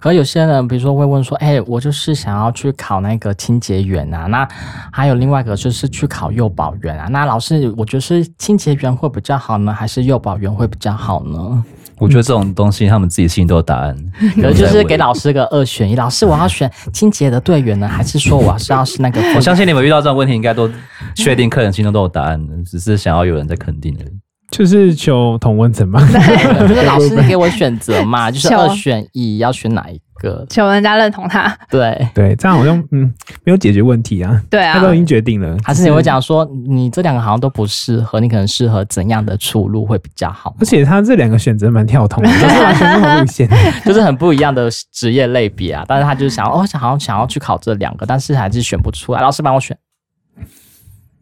[0.00, 4.46] 可有些人，比如说会问说，哎、我就是想要去考那个清洁员啊，那
[4.92, 11.64] 还有另外一个就是去考幼保员啊，那老师，我觉得是清洁员会比较好呢，还是幼保员会比较好呢？
[11.98, 13.96] 我觉得这种东西，他们自己心里都有答案。
[14.34, 19.20] 可能就是给老师个二选一，老师我要选清洁的队员呢，还是说我要是要是那个？
[19.34, 20.70] 我相信你们遇到这种问题，应该都
[21.14, 24.12] 确定客人心中都有答案，只是想要有人在肯定而已。
[24.50, 26.00] 就是求同温层嘛，
[26.60, 30.44] 就是老师给我选择嘛， 就是二选一，要选哪一个？
[30.48, 31.56] 求人家认同他。
[31.70, 33.12] 对对，这样好像嗯
[33.44, 34.40] 没有解决问题啊。
[34.50, 35.56] 对啊，他都已经决定了。
[35.62, 40.54] 还是你会讲说，你这两个好像都不适合，你可能适合怎样的出路会比较好？
[40.58, 43.48] 而且他这两个选择蛮跳通的， 都是完全不同路线，
[43.84, 45.84] 就是很不一样的职业类别啊。
[45.86, 49.20] 但是他就是想，哦，想好像想要去考这两个，但是还是选不出来。
[49.20, 49.76] 老师帮我选。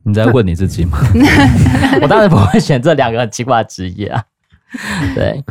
[0.07, 0.99] 你在问你自己吗？
[2.01, 4.23] 我当然不会选这两个很奇怪的职业啊。
[5.16, 5.42] 对，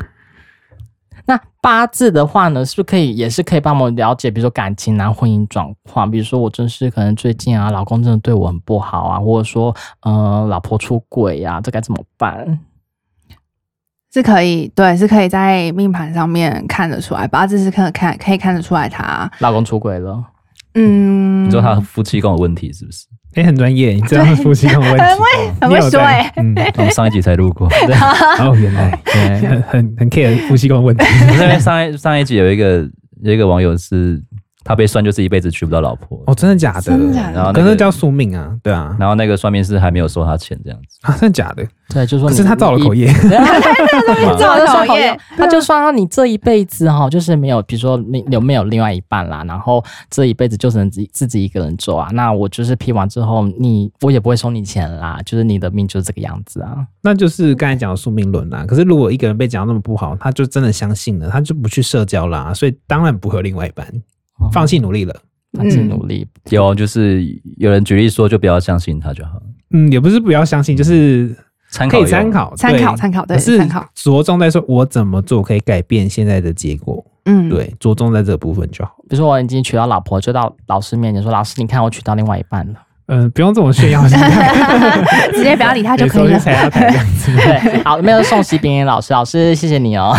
[1.26, 6.10] 那八字的话呢，是不是可以也是可以帮我们了解，比如说感情啊、婚姻状况？
[6.10, 12.58] 比如说我真是可能最近啊，老公真的对我很不好啊，或者说呃，老婆出轨啊，这该怎么办？
[14.14, 20.24] 是可以，对，是可以在命盘上面看得出来，八字是可看可以看得出来他老公出轨了。
[20.76, 23.06] 嗯，你说他夫妻宫有问题是不是？
[23.36, 25.26] 哎、欸，很专业，你知道夫妻宫有问题，很会
[25.62, 26.34] 很会说哎、欸。
[26.38, 27.68] 嗯，我们上一集才录过。
[27.86, 27.96] 对
[28.40, 31.06] 哦，原来对，很很很 care 夫妻宫的问题。
[31.34, 32.90] 因为上一上一集有一个
[33.22, 34.22] 有一个网友是。
[34.66, 36.82] 他被算就是一辈子娶不到老婆哦，真的假的？
[36.82, 37.34] 真的假的？
[37.34, 38.96] 然后可能叫宿命啊，对啊。
[39.00, 41.64] 然后那个算命师还没有收他钱，这样子啊，真的假的？
[41.90, 43.08] 对，就说可是他造了口业，
[44.40, 52.10] 造了口业，他就算到你这一辈子哈，就是没有，比如说你有没有另外一半啦，然后这一辈子就只能自己自己一个人做啊。
[52.12, 56.76] 那我就是批完之后，你我也不会收你钱啦，就是你的命就是这个样子啊。
[57.04, 58.66] 那就是刚才讲的宿命论啦。
[58.68, 63.86] 可是如果一个人被讲那么不好，他就真的相信了，他就不去社交啦，所以当然不会有另外一半，
[64.52, 65.16] 放弃努力了。
[65.54, 67.24] 放弃努力、嗯、有，就是
[67.56, 69.42] 有人举例说，就不要相信他就好。
[69.70, 71.34] 嗯，也不是不要相信，就是
[71.90, 73.88] 可以参考，参考，参考，对，参考。
[73.96, 77.06] 着重在说我怎么做可以改变现在的结果。
[77.24, 78.98] 嗯，对，着重在这个部分就好。
[79.10, 84.02] 比如说我已经娶到老婆，就到老师面前说：“老师，你看我娶到另外一半了。”嗯，不用这么炫耀，
[85.32, 86.40] 直接不要理他就可以了。
[86.42, 90.16] 对，好，没有送喜饼老师，老师谢谢你哦，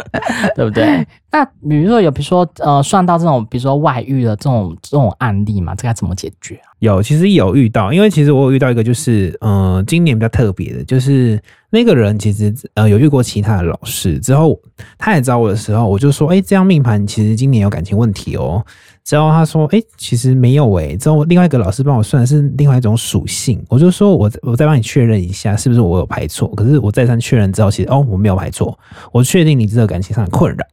[0.54, 1.06] 对不对？
[1.30, 6.68] 那比如说有，比如说呃，算到这种，比如说外遇的这种这种案例嘛，这该怎么解决啊？
[6.80, 14.58] 有，其实有遇到，因为其实我有遇到一个，就是呃，今年比较特别的，就是那个人其实呃有遇过其他的老师，之后
[14.98, 18.64] 他也找我的时候，我就说，哎，这样命盘其实今年有感情问题哦。
[19.06, 26.52] 之后他说：“哎、欸，其实没有哎、欸。”之后另外一个老师帮我算的是另外一种属性，我就说我我再帮你确认一下，是不是我有排错？
[26.56, 28.76] 可是我再三确认之后，其实哦我没有排错，
[29.12, 30.66] 我确定你这个感情上的困扰。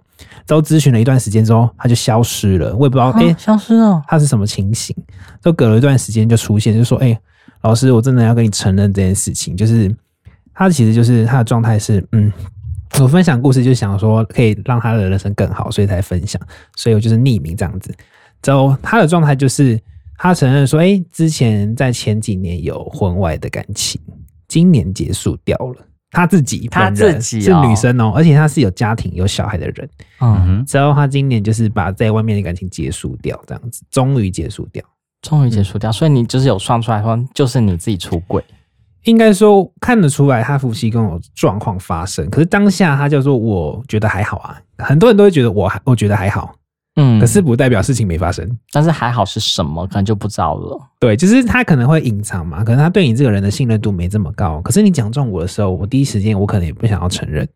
[0.47, 4.95] 之后咨询了一段时间之后，他就消失了，我也不知道哎、欸、消失了，他是什么情形？
[5.43, 7.19] 就隔了一段时间就出现，就说：“哎、欸，
[7.61, 9.95] 老师，我真的要跟你承认这件事情，就是
[10.55, 12.33] 他其实就是他的状态是嗯，
[12.99, 16.41] 我分享故事就想说可以让他的人生更好，所以才分享，
[16.75, 17.93] 所以我就是匿名这样子。”
[18.43, 19.81] 之后，他的状态就是
[20.17, 23.99] 他承认说：“哎、欸，之前在前几年有婚外的感情，
[24.47, 25.87] 今年结束掉了。
[26.11, 29.89] 他自己，他自己是女生哦、喔，而且他是有家庭有小孩的人。
[30.19, 34.83] 嗯哼，之后他今年就是把在外面的感情结束掉，这样子，终于结束掉，
[35.23, 35.91] 终于结束掉。
[35.91, 38.43] 所以你就是有算出来说，就是你自己出轨，
[39.05, 42.29] 应该说看得出来他夫妻跟我状况发生。
[42.29, 46.53] 可是当下他就说，我觉得还好啊，很多人都会觉得我还，我觉得还好。”
[46.95, 50.79] 嗯，可是不代表事情没发生，但是还好是什么，可能就不知道了。
[50.99, 54.61] 对，就是他可能会隐藏嘛，可能他对你这个人的信任度没这么高。
[54.61, 57.47] 可是你讲中我的时候，我第一时间我可能也不想要承认。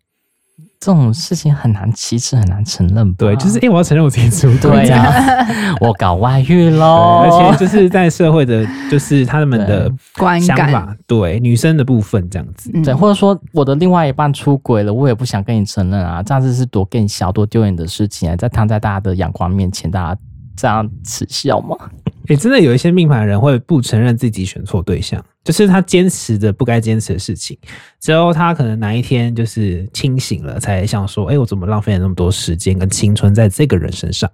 [0.79, 3.13] 这种事情很难启齿，很难承认。
[3.15, 4.71] 对，就是因为、欸、我要承认我自己出轨。
[4.71, 7.23] 对呀、啊， 我搞外遇喽。
[7.25, 12.71] 而且就是在社会的，就是他们的观感，对，女生的部分这样子。
[12.83, 20.21] 对，或者说我的另外一半出轨了，我也不想跟你承认啊，这样子是多更小、多丢脸的事情啊，在躺在大家的眼光面前，大家
[20.57, 21.77] 这样耻笑吗？
[22.23, 27.57] 哎、欸，真的有一些命盘人会不承认自己选错对象，就是他坚持着不该坚持的事情，
[28.01, 34.29] 之后他可能哪一天就是清醒了，才想说，哎、欸，我怎么浪费了那么多时间跟青春在这个人身上？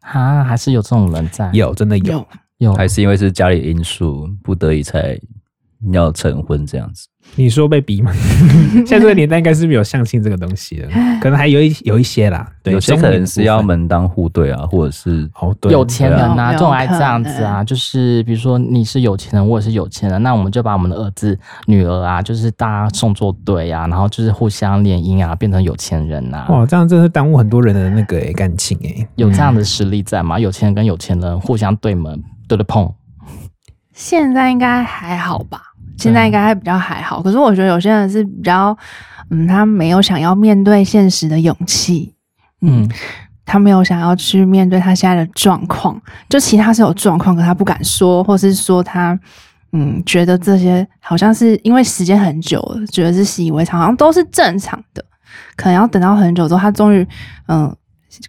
[0.00, 1.48] 啊，还是有这种人在？
[1.52, 2.26] 有，真的有，有，
[2.58, 5.16] 有还是因为是家里因素，不得已才
[5.92, 7.06] 要成婚这样子。
[7.34, 8.12] 你说被逼吗？
[8.86, 10.88] 现在这个年代应该是没有相亲这个东西了，
[11.20, 12.48] 可能还有一有一些啦。
[12.62, 15.28] 对，有些可能是要门当户对啊，或者是
[15.68, 26.48] 有钱人呐、啊，这种爱这样子啊，就是比如说你是有钱人，我也是有钱人，那我们就把我们的儿子、女儿啊，就是大家送作对啊，然后就是互相联姻啊，变成有钱人呐、啊。
[26.50, 29.04] 哇，这样真是耽误很多人的那个诶感情诶。
[29.16, 30.38] 有这样的实力在吗？
[30.38, 32.94] 有钱人跟有钱人互相对门对着碰，
[33.92, 35.60] 现在应该还好吧？
[35.96, 38.76] 现在应该还比较还好，可是我觉得有些人是比较，
[39.30, 42.14] 嗯，他没有想要面对现实的勇气，
[42.60, 42.90] 嗯，嗯，
[43.44, 49.18] 他没有想要去面对他现在的状况，就其他是有状况，可他不敢说，或是说他，
[49.72, 55.04] 嗯，觉得这些好像是因为时间很久了，觉得是习以为常，好像都是正常的，
[55.56, 57.06] 可能要等到很久之后，他终于，
[57.48, 57.74] 嗯，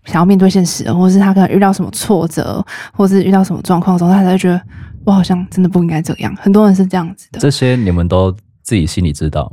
[0.05, 4.61] 想要面对现实，或是他可能遇到什么挫折，或是遇到什么状况的时候，他才会觉得。
[5.07, 7.39] 我好像真的不应该这样，很多人是这样子的。
[7.39, 8.29] 这些你们都
[8.61, 9.49] 自己心里知道。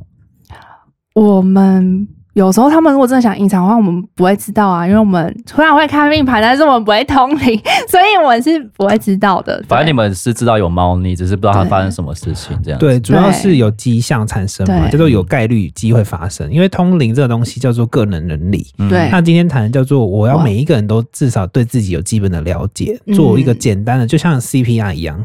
[1.14, 7.56] 我们有时候他们如果真的想隐藏的话，我们不会知道啊，因为我们虽然会看命盘，但是我们不会通灵，
[7.88, 9.64] 所以我们是不会知道的。
[9.68, 12.80] 反正你们是知道有猫腻，只是不知道它发生什么事情这样。
[12.80, 16.52] 对，主要是有迹象产生嘛，叫做有概率机会发生。
[16.52, 18.66] 因为通灵这个东西叫做个人能力。
[18.90, 19.08] 对。
[19.12, 25.24] 那今天谈的叫做我要每一个人都至少对自己有基本的了解，做一个简单的，就像 CPR 一样。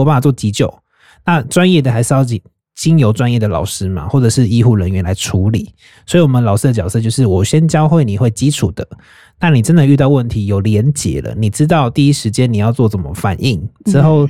[0.00, 0.72] 我把它做急救，
[1.24, 2.40] 那专业的还是要经
[2.74, 5.72] 经由专业的老师嘛，或者是医护人员来处理。
[6.06, 8.86] 所以，我们老师的角色就是我先教会你会基础的，
[9.38, 14.28] 那你真的遇到问题有连结了，你知道第一时间你要做怎么反应之后。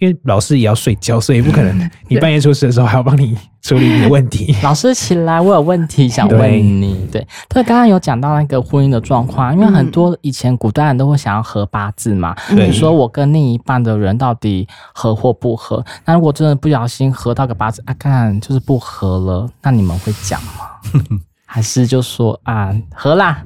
[0.00, 4.56] 因为老师也要睡觉，所以不可能 你半夜出事的时候还要帮你处理你的问题。
[4.62, 7.06] 老师起来，我有问题想问你。
[7.12, 15.84] 对，对，刚刚有讲到那个婚姻的状况，因为很多以前古代人都会想要合八字嘛，比如说我跟另一半的人到底合或不合。
[16.04, 21.20] 那如果真的不小心合到个八字啊，看就是不合了，那你们会讲吗？
[21.52, 23.42] 还是就说啊，合啦，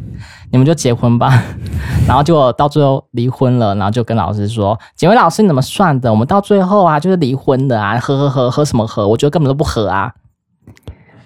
[0.52, 1.42] 你们就结婚吧，
[2.06, 6.10] 然后就到最后离婚了，然后就跟老师说，几位老师你怎么算的？
[6.12, 9.08] 我们到最后啊，就是离婚的啊，合合合合什么合？
[9.08, 10.12] 我觉得根本都不合啊。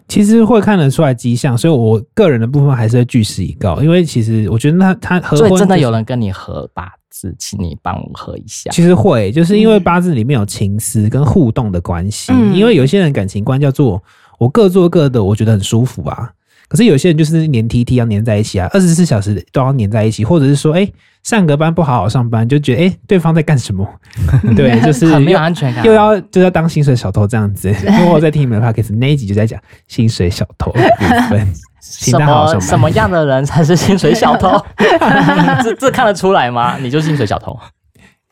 [0.07, 8.71] 其实会看得出来迹象，所以我个人的部分还是会据实以告，因为其实我觉得他他合婚、就是，所以真的有人跟你合八字，请你帮我合一下。
[8.71, 14.01] 其实会，就是因为八字里面有情思跟互动的关系，嗯、因为有些人感情观叫做
[14.39, 16.31] 我各做各的，我觉得很舒服啊。
[16.69, 23.89] 可是有些人就是黏 T T 要黏在一起啊，二十四小时都要黏在一起，或者是说，哎、欸，上个班不好好上班，就觉得哎、欸，对方在干什么？
[24.55, 27.71] 对，就是很没有安全感，又要就要当薪水小偷这样子。
[27.71, 31.49] 因为我在听你们的 podcast 那一集就在讲薪水小偷的部分，
[31.81, 34.51] 什么什么样的人才是薪水小偷？
[35.65, 36.77] 这这看得出来吗？
[36.77, 37.59] 你就是薪水小偷？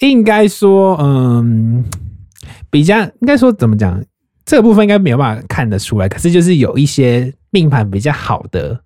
[0.01, 1.83] 应该说，嗯，
[2.69, 3.99] 比较应该说怎么讲？
[4.45, 7.33] 这个部分应该没有办法看得出来，可是就是有一些。
[7.57, 8.79] 命盘比较好的，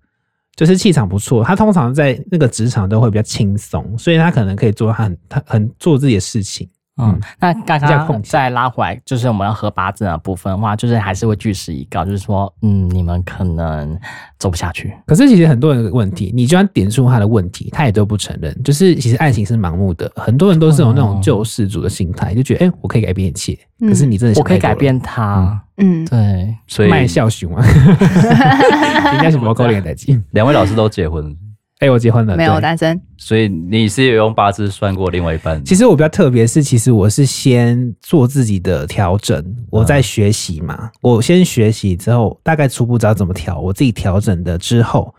[0.55, 6.69] 就是气场不错，他通常在那个职场都会比较轻松，所以他可能可以做他很他很做自己的事情。
[6.97, 13.97] 嗯，那刚刚再拉回来，就是我们要合八字的部分的话，就是还是会据实以告，就是说，嗯，你们可能
[14.37, 14.93] 走不下去。
[15.07, 18.55] 可是其实很多人的问题，你就算点出他的问题，他也都不承认。
[18.61, 23.57] 就是其实爱情是盲目的，很多人都是有那种救世主的心态，就觉得，哎、欸，我可以改变一切。
[23.79, 25.59] 可是你真的想，我可以改变他。
[25.77, 27.65] 嗯，对，所以卖笑熊啊，
[29.15, 30.21] 应该是不够脸的机。
[30.31, 31.35] 两位老师都结婚。
[31.81, 35.65] 哎、欸，我结婚了，没有单身，所以你是有用八字算过另外一半？
[35.65, 45.11] 其实我比较特别，是其实我是先做自己的调整，我在学习嘛，嗯、我先学习之后，大概初步知道怎么调，我自己调整的之后，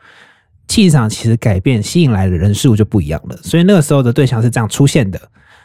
[0.68, 3.37] 气场其实改变，吸引来的人事物就不一样了。
[3.42, 5.20] 所以那个时候的对象是这样出现的。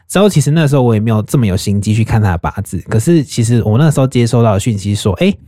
[0.08, 5.40] 之后其实那个时候我也没有这么有心机去看他的八字，可是其实我那时候接收到的讯息说，哎、欸，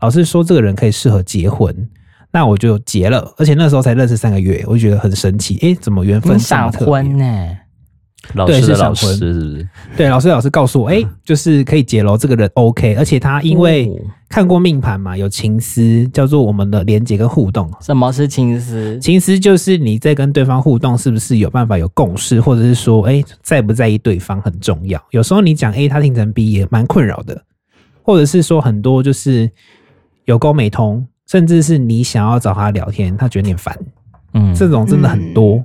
[0.00, 1.88] 老师说这个人可以适合结婚。
[2.32, 5.54] 那我就结了，而且那时候才认识三个月，我就觉得很神奇。
[5.56, 7.24] 哎、欸，怎么缘分闪婚呢？
[8.34, 9.68] 老师的老师是不是？
[9.96, 12.16] 对，老师老师告诉我，哎、欸，就是可以结了。
[12.18, 13.88] 这个人 OK，而且他因为
[14.28, 17.72] 看过命盘嘛，有情思，叫做我们的连接跟互动。
[17.80, 18.98] 什么是情思？
[18.98, 25.00] 情思就是你在跟对方互动，是不是有办法有共识，或者是说，哎、欸，在不在意对方很重要。
[25.12, 27.40] 有时候你讲 A，他听成 B 也蛮困扰的，
[28.02, 29.48] 或者是说很多就是
[30.24, 31.06] 有沟没通。
[31.26, 33.76] 甚至是你想要找他聊天，他觉得你烦，
[34.34, 35.64] 嗯，这种真的很多，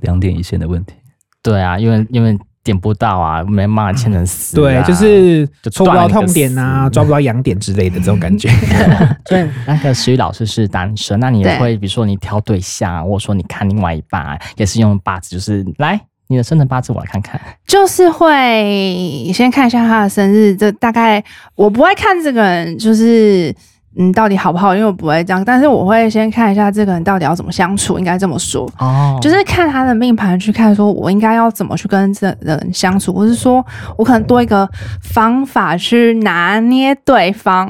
[0.00, 0.94] 两点一线的问题。
[1.42, 4.56] 对啊，因为因为点不到啊，没办法牵成丝。
[4.56, 8.48] 对，就是戳不到痛点就啊，抓不到痒点之类的这种感觉。
[9.28, 17.38] 对，那个石宇老师是单身，那你也会比如说你挑对象，或者说你看另外一半，也是用八字，就是来你的生辰八字我来看看。
[17.66, 21.22] 就是会先看一下他的生日，这大概
[21.56, 23.54] 我不会看这个人，就是。
[23.96, 24.74] 嗯，到底好不好？
[24.74, 33.64] 因为我不会这样，但是我会先看一下这个人到底要怎么相处，应该这么说哦，就是看他的命盘去看，说我应该要怎么去跟这人相处，或是说
[33.96, 34.68] 我可能多一个
[35.00, 37.68] 方法去拿捏对方，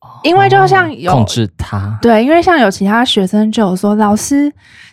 [0.00, 4.50] 哦、因为就像有控制他，对，因为像有其他学生就有说，老师，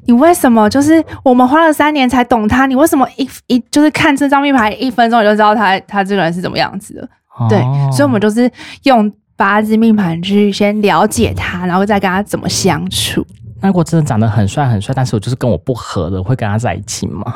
[0.07, 7.09] 你为什么就是我们花了三年才懂他，你为什么一一就是看这张命牌一分钟你就知道他他这个人是怎么样子的？
[7.37, 7.61] 哦、对，
[7.93, 8.51] 所以我们就是
[8.83, 9.09] 用。
[9.35, 13.25] 八字命盘去先了解他，然后再跟他怎么相处。
[13.61, 17.35] 那如果真的长得很帅很帅，但是我就是跟我不合的，会跟他在一起吗？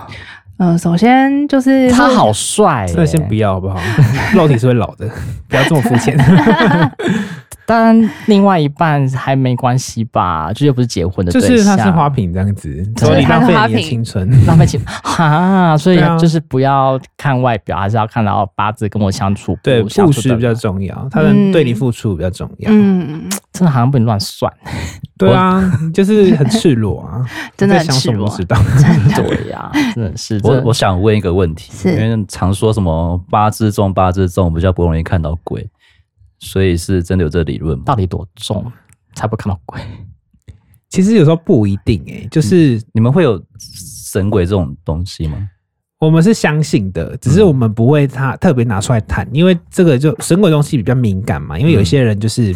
[0.58, 3.80] 嗯，首先就是他好帅，那先不要好不好？
[4.36, 5.10] 肉体是会老的，
[5.48, 6.18] 不要这么肤浅。
[7.66, 22.72] 当然，另外一半还没关系吧，这又不是结婚的对象，就是他是花瓶这样子，所以浪费你的青春，浪费青 哈，所以就是不要看外表，还是要看到八字跟我相处，对，务实比较重要，他能对你付出比较重要。
[22.74, 24.52] 嗯，真的好像不能乱算。
[25.18, 25.62] 对啊，
[25.94, 27.22] 就是很赤裸啊，
[27.56, 28.58] 真的很赤裸，知道，
[29.16, 30.40] 对呀，真的是。
[30.44, 35.70] 我我想问一个问题，因为常说什么八字重，八字重比较不容易看到鬼。
[36.40, 37.84] 所以是真的有这理论吗？
[37.86, 38.72] 到底多重
[39.14, 39.80] 才不会看到鬼？
[40.90, 45.48] 其实有时候不一定诶、欸，就是、嗯、你们会有神鬼这种东西吗？
[46.00, 51.60] 我们是相信的，只是我们不会他特别拿出来谈，因为这个就神鬼东西比较敏感嘛。
[51.60, 52.56] 因为有些人就是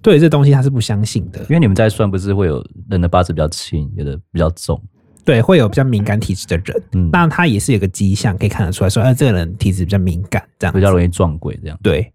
[0.00, 1.40] 对这东西他是不相信的。
[1.42, 4.82] 因为你们在算，不是会有人的八字比较轻，有的比较重，
[5.22, 6.82] 对，会有比较敏感体质的人。
[6.92, 12.10] 嗯，那他也是有个迹象可以看得出来说，哎，这个人体质比较敏感，这样比较容易撞鬼，这样对。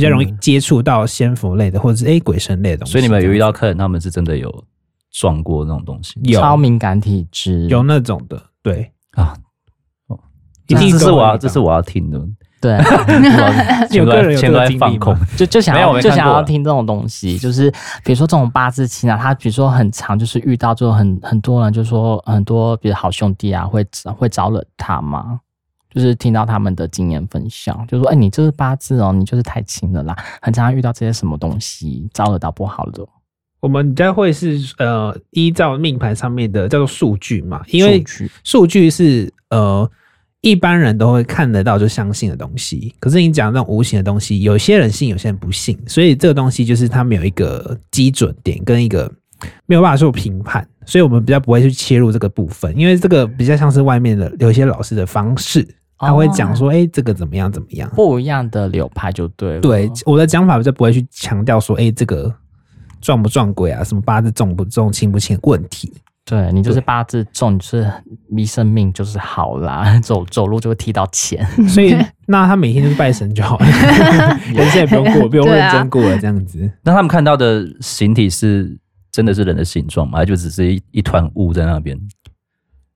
[0.00, 0.02] 嗯。
[0.02, 2.92] 比较容易接触到仙佛类的，或者是诶鬼神类的东西。
[2.92, 4.64] 所以你们有遇到客人，他们是真的有
[5.12, 9.34] 撞过那种东西，有超敏感体质，有那种的，对啊。
[10.66, 12.20] 一定是我要，这是我要听的，
[12.60, 12.78] 对。
[13.90, 17.68] 有个人有在放空，就就想要就想要听这种东西，就是
[18.04, 23.84] 比如说这种八字轻啊，他比如说很长，就是遇到就很很多人，就说很多比如好兄弟啊，会
[24.16, 25.40] 会招惹他吗？
[25.90, 33.06] 就是听到他们的经验分享，就说：“哎、欸，你这是八字哦，你就是太轻了啦，很常常遇到这些什么东西，招惹到不好的。”
[33.60, 38.02] 我们家会是呃依照命盘上面的叫做数据嘛，因为
[38.42, 39.86] 数据是呃
[40.40, 42.94] 一般人都会看得到就相信的东西。
[42.98, 49.12] 可是你讲那种无形的东西，有些人信，有些人不信，所以这个东西就是他们有一个基准点跟一个
[49.66, 55.68] 没有办法做评判，所以我们比较不会去切入这个部分，因为这个比较像是外面的有一些老师的方式。
[56.00, 57.50] 他会讲说：“哎、欸，这个怎么样？
[57.52, 57.88] 怎么样？
[57.94, 62.34] 不一样的流派就对了。”对，我的讲法就不会去强调说：“哎、欸，这个
[63.00, 63.84] 撞不撞鬼啊？
[63.84, 65.38] 什么八字重不重、轻不轻？
[65.42, 65.92] 问题。”
[66.24, 67.90] 对，你就是八字重，就是
[68.28, 71.44] 迷生命就是好啦， 走走路就会踢到钱。
[71.68, 71.96] 所以
[72.26, 73.66] 那他每天就是拜神就好了，
[74.54, 76.70] 人生也不用过，不用认真过了这样子。
[76.84, 78.78] 那他们看到的形体是
[79.10, 80.18] 真的是人的形状吗？
[80.20, 81.98] 还就只是一一团雾在那边？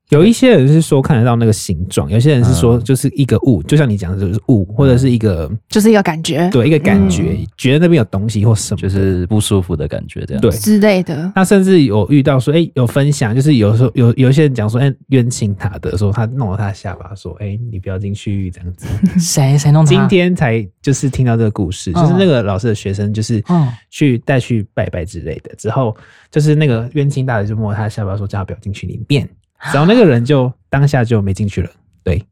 [0.09, 10.41] 有一些人是说看得到那个形状，有些人是说就是一个物，就像你讲的就是物，或者是一个就是一个感觉，对，一个感觉，觉得那边有东西或什么，就是不舒服的感觉，这样。
[10.41, 10.51] 对。
[10.51, 11.31] 之类的。
[11.35, 18.87] 那甚至有遇到说，哎，有分享，就是有时候有有一些人讲说，哎，冤亲他的说他弄了他的下巴，说，哎，你不要进去这样子。
[19.19, 19.83] 谁谁弄？
[19.85, 23.43] 今天才就是听到这个故事，就是那个老师的学生，就是
[23.89, 25.95] 去带去拜拜之类的，之后
[26.29, 29.27] 就是那个冤亲大的就摸他的下巴，说叫他不要进去里面。
[29.73, 31.69] 然后那个人就当下就没进去了。
[32.03, 32.23] 对，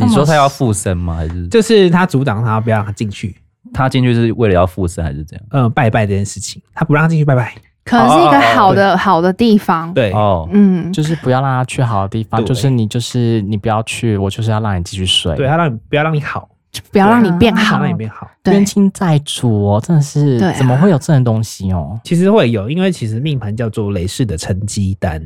[0.00, 1.16] 你说他要附身吗？
[1.16, 3.36] 还是就是他阻挡他，不要让他进去。
[3.72, 5.44] 他进去是为了要附身，还是这样？
[5.50, 7.54] 嗯，拜拜这件事情，他不让他进去拜拜，
[7.84, 9.92] 可能是一个好的好的地方。
[9.92, 15.36] 对哦，嗯，就是不要让他去好的地方，就是你就是你不要去，我就是要让你继续睡。
[15.36, 18.28] 对他让你不要让你好，就不要让你变好，让你变好。
[18.46, 22.00] 冤亲债主哦，真的是怎么会有这种东西哦？
[22.02, 25.22] 其实会有，因为其实命盘叫做累世的成绩单。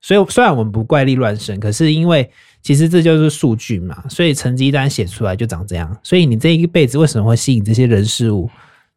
[0.00, 2.30] 所以虽然我们不怪力乱神，可是因为
[2.62, 5.96] 其实这就是数据嘛，所以成绩单写出来就长这样。
[6.02, 8.48] 所以你这一辈子为什么会吸引这些人事物，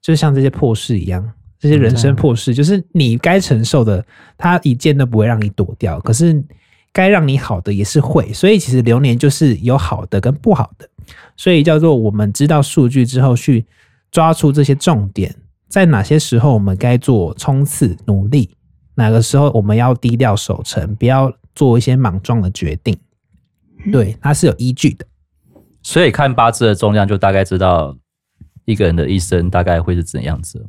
[0.01, 1.27] 就像这些破事一样，
[1.59, 4.05] 这些人生破事，就是你该承受的，
[4.37, 5.99] 他一件都不会让你躲掉。
[6.01, 6.43] 可是
[6.93, 10.87] 该让你好的也是会，所以其实流年就是有好的跟不好的，
[11.35, 13.65] 所以叫做我们知道数据之后去
[14.11, 15.33] 抓出这些重点，
[15.67, 18.51] 在哪些时候我们该做冲刺努力。
[19.01, 22.95] 哪个时候我们要低调守成，不要做一些莽撞的决定？
[23.91, 25.03] 对，它是有依据的。
[25.81, 27.97] 所以看八字的重量，就大概知道
[28.65, 30.63] 一个人的一生大概会是怎样子。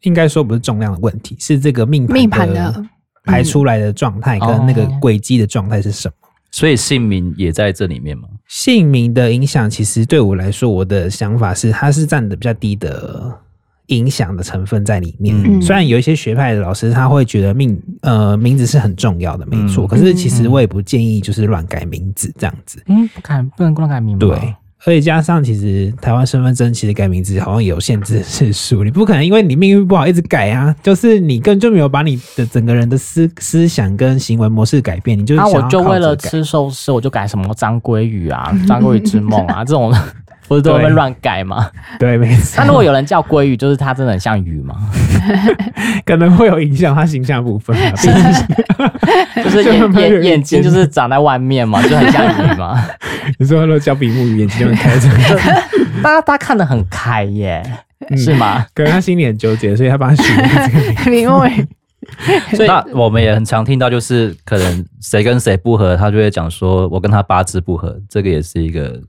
[0.00, 2.84] 应该说不是重量的问题，是这个命命盘的
[3.22, 6.14] 排出来的状态跟那个轨迹的状态是什么。
[6.50, 8.28] 所以姓名也在这里面吗？
[8.48, 13.38] 姓名的影响，其实对我来说，我的想法是，它是占的比较低的
[13.90, 15.36] 影响的成分在里面。
[15.44, 19.86] 嗯、虽然有一些学派的老师他会觉得命呃名字是很重要的，没错。
[19.86, 22.82] 嗯、可是其实我也不建议就是乱改名字这样子。
[22.86, 24.26] 嗯，不改不能乱改名字。
[24.26, 24.54] 对。
[24.86, 30.74] 而且加上，其实台湾身份证其实改名字好像有限制次数，你不可能因为你命运不好一直改啊。
[30.82, 39.94] 就是你根本就没有把你的整个人的思思想跟行为模式改变，你就那我就为了吃寿司，我就改什么张鲑鱼啊、张鲑鱼之梦啊 这种。
[40.50, 41.70] 不是都会乱改吗？
[41.96, 42.56] 对，没错。
[42.56, 44.74] 那如果有人叫鲑鱼，就是他真的很像鱼吗？
[46.04, 47.76] 可能会有影响他形象部分，
[49.44, 52.84] 就是 眼眼眼睛就是长在外面嘛，就很像鱼嘛。
[53.38, 55.08] 有时候都叫比目鱼，眼睛就很开着。
[56.02, 57.62] 大家大家看得很开耶，
[58.16, 58.66] 是吗？
[58.74, 60.32] 可能他心里很纠结，所以他把它取
[61.08, 61.64] 名比目鱼。
[62.56, 69.00] 所以那我们也很常听到，就是可能谁跟谁不合，他就会讲说我跟他八字不合，这个也是一个。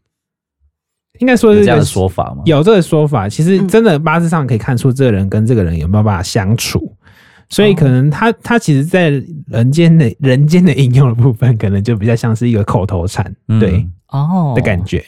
[1.21, 2.41] 应该说是这样的说法吗？
[2.45, 7.07] 有这个说法，其实真的八字上可以看出这个人跟这个人有没有办法相处，嗯、
[7.47, 9.09] 所以可能他他其实，在
[9.45, 15.05] 人间的人间的应用的部分，可能就比较像是一个口头禅，嗯、对哦的感觉。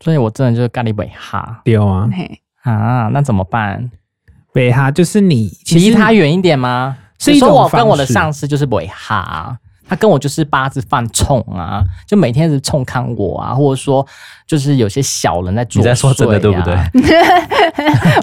[0.00, 2.06] 所以我真的就是咖喱尾哈丢啊
[2.62, 3.90] 啊，那怎么办？
[4.52, 6.96] 尾哈就是你其离他远一点吗？
[7.18, 9.58] 是说我跟我的上司就是尾哈。
[9.88, 14.06] 他跟我就是八字犯冲啊，就每天是冲看我啊，或者说
[14.46, 16.74] 就是有些小人在作祟、啊、你在说真的对不对？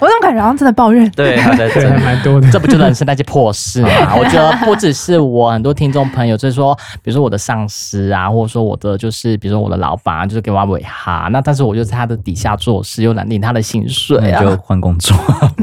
[0.00, 1.08] 怎么感觉好像真的抱怨？
[1.14, 2.50] 对，他在真的蛮多的。
[2.50, 3.88] 这不就人生那些破事吗？
[4.18, 15.16] 我觉得不只是我，很多听众朋友就是说，比如说我的上司啊，或者说我的就是比如说我的老板啊，就是给我尾哈，那但是我就在他的底下做事，又难领他的薪水啊，就换工作，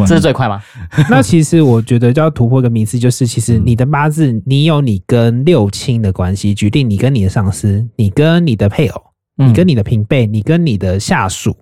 [0.07, 0.61] 这是最快吗？
[1.09, 5.89] 那其实我觉得就要突破一个迷思，就是其实你的八字，你有你跟六亲。
[6.01, 9.01] 的关系，决定你跟你的上司，你跟你的配偶，
[9.35, 11.55] 你跟你的平辈，你跟你的下属，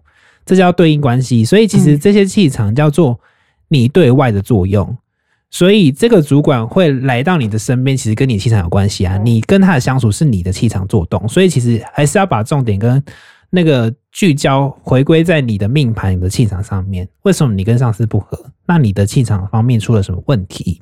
[0.46, 1.44] 这叫对应关系。
[1.46, 3.20] 所以其实这些气场叫做
[3.68, 4.98] 你对外的作用。
[5.50, 9.18] 所以这个主管会来到你的身边，其实跟你气场有关系啊。
[9.18, 13.02] 你跟他的相处是你的气场作动，所以其实还是要把重点跟
[13.50, 17.08] 那个聚焦回归在你的命盘、你的气场上面。
[17.22, 18.38] 为什么你跟上司不合？
[18.66, 20.82] 那你的气场方面出了什么问题？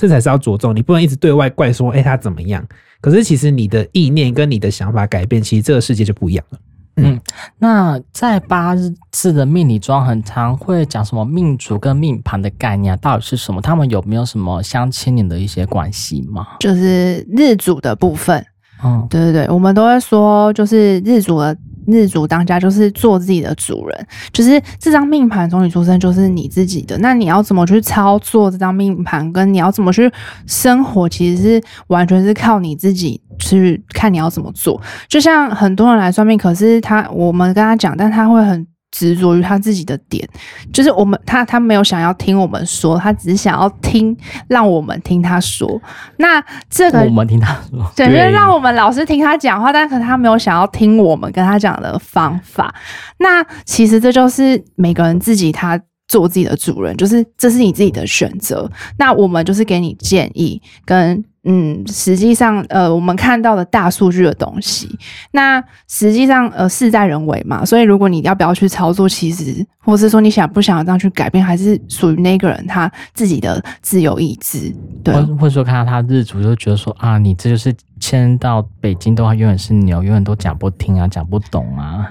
[0.00, 2.66] 这才是要着重，你不能一直对外怪说，哎，他怎么样？
[3.02, 6.58] 可是其实你的意念跟你的想法改变，其实这个世界就不一样了。
[6.96, 7.20] 嗯，嗯，
[7.58, 8.74] 那在八
[9.10, 13.60] 字的命理中，很常会讲什么命主跟命盘的概念，到底是什么？
[13.60, 16.46] 他们有没有什么相牵连的一些关系吗？
[16.60, 18.42] 就是日主的部分。
[18.82, 21.54] 嗯，对对对，我们都会说，就是日主的。
[21.86, 26.96] 日主当家就是做自己的主人，就是这张命盘从你出生就是你自己的。
[26.98, 30.10] 那你要怎么去操作这张命盘，跟你要怎么去
[30.46, 34.80] 生活，其实是完全是靠你自己去看你要怎么做。
[35.08, 38.66] 就像很多人来算命，可是他我们跟他讲，但他会很。
[38.90, 40.28] 执着于他自己的点，
[40.72, 44.16] 就是我们他他没有想要听我们说，他只是想要听，
[44.48, 45.80] 让我们听他说。
[46.16, 52.74] 那这个我们听他说，对，就是让我们老师听他讲话，但可是他没有想要听我们跟他讲的方法。
[53.18, 55.80] 那其实这就是每个人自己他
[56.10, 58.68] 做自己的主人，就是这是你自己的选择。
[58.98, 61.24] 那我们就是给你建议跟。
[61.44, 64.86] 嗯，实际上，呃，我们看到的大数据的东西，
[65.30, 65.58] 那
[65.88, 67.64] 实际上，呃，事在人为嘛。
[67.64, 74.70] 所以，如果你要不要去操作，其实，或是说你想不想要这样去改变，还是属于那个人他自己的自由意志。
[75.02, 82.06] 对，或者说看到他日主就觉得说啊，你这就是迁到北京的话，永远是牛，永远都讲不听啊，讲不懂啊。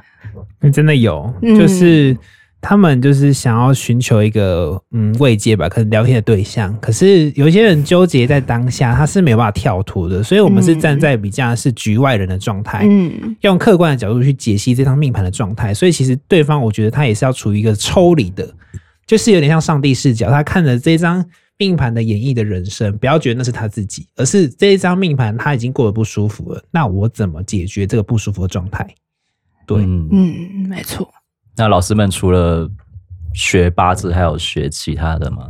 [0.74, 2.14] 真的有，就是。
[2.14, 2.18] 嗯
[2.62, 6.78] 他们就是想要寻求一个嗯慰藉吧，可能聊天的对象。
[6.82, 10.22] 可是有一些人纠结在当下，他是没有办法跳脱的。
[10.22, 15.74] 所以，我们是站在比较是局外人的状态，嗯，用客观的角度去解析这张命盘的状态。
[15.74, 18.53] 所以，其实对方我觉得他也是要处于一个抽离的，
[19.07, 21.26] 就是有点像上帝视角，他看着这张
[21.57, 26.62] 命盘的演绎的人生，不要觉得那是他自己，而是这一张命盘他已经过得不舒服了。
[26.72, 28.86] 那我怎么解决这个不舒服的状态？
[29.66, 31.10] 对，嗯，没错。
[31.60, 32.68] 那老师们除了
[33.34, 35.49] 学八字，还有学其他的吗？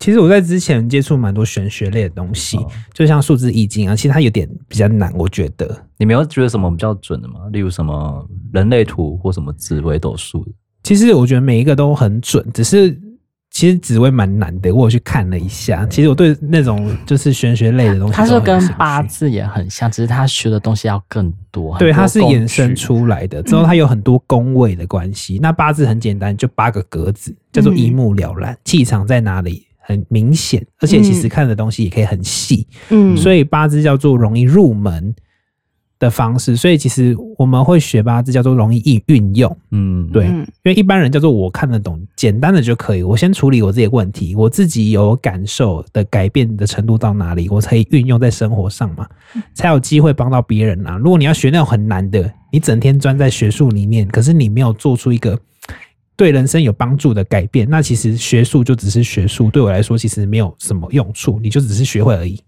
[0.00, 5.74] 其实我在之前接触蛮多玄学类的东西，哦、就像数字易经啊，其实它有点比较难，我觉得。
[5.96, 7.42] 你没有觉得什么比较准的吗？
[7.52, 10.44] 例如什么人类图或什么紫微斗数？
[10.82, 13.00] 其实我觉得每一个都很准，只是。
[13.56, 15.86] 其实紫薇蛮难的，我有去看了一下。
[15.86, 21.74] 其实我对那种就是玄学类的东西，它是跟八字也很像，只是他学的东西要更多。
[21.78, 25.38] 对，它是衍生出来的，之后它有很多宫位的关系。
[25.38, 32.68] 嗯、那八字很简单，就八个格子，叫做一目了然，气、嗯、场在哪里很明显，而且其实看的东西也可以很细。
[32.90, 35.14] 嗯，所以八字叫做容易入门。
[35.98, 49.06] 的方式，所以其实我们会学八字叫做容易运运用，嗯，对，因为一般人叫做我看得懂，简单的就可以，我先处理我自己的问题，我自己有感受的改变的程度到哪里，我才可以运用在生活上嘛，
[49.54, 50.98] 才有机会帮到别人啊。
[50.98, 55.38] 如果你要学那种很难的，你整天钻在学术里面，可是你没有做出一个
[56.14, 62.38] 对人生有帮助的改变，那其实学术就只是学术，对我来说其实没有什么用处，你就只是学会而已。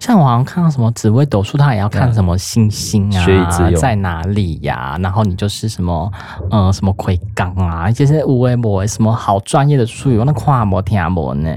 [0.00, 4.98] 像我好像看到什么紫微斗数，他也要看什么星星啊，在哪里呀、啊？
[4.98, 6.10] 然后你就是什么，
[6.50, 11.50] 呃，什么魁罡啊，一些无为模，什么好专业的术语，那跨模听模呢？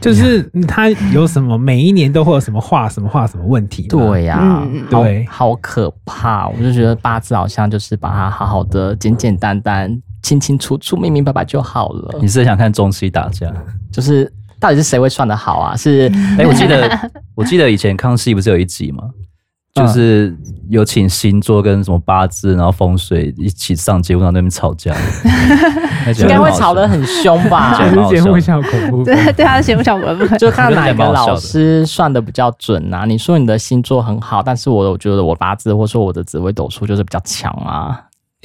[0.00, 3.82] 就是他有什么，每一年都会有什么画什么画什么问题？
[3.88, 6.48] 对呀、啊嗯，对好，好可怕！
[6.48, 12.18] 我就觉得八字好像就是把它好好的、简简单单、清清楚楚、明明白白就好了。
[12.20, 13.52] 你是想看中西打架？
[13.90, 14.32] 就是。
[14.60, 15.74] 到底是谁会算的好啊？
[15.74, 16.06] 是
[16.38, 19.04] 哎、欸，我记得 我记得以前康熙不是有一集吗？
[19.72, 20.36] 就是
[20.68, 24.92] 有请星座跟什么八字，然后风水一起上节目，然后那边吵架，
[26.18, 27.78] 应该会吵得很凶吧？
[28.10, 33.04] 节目效果不 对，对他的节目效果就看哪个老师算的比较准啊？
[33.04, 37.96] 你说你的星座很好，但是我我觉得我八字或者说我的紫微斗数就是比较强啊。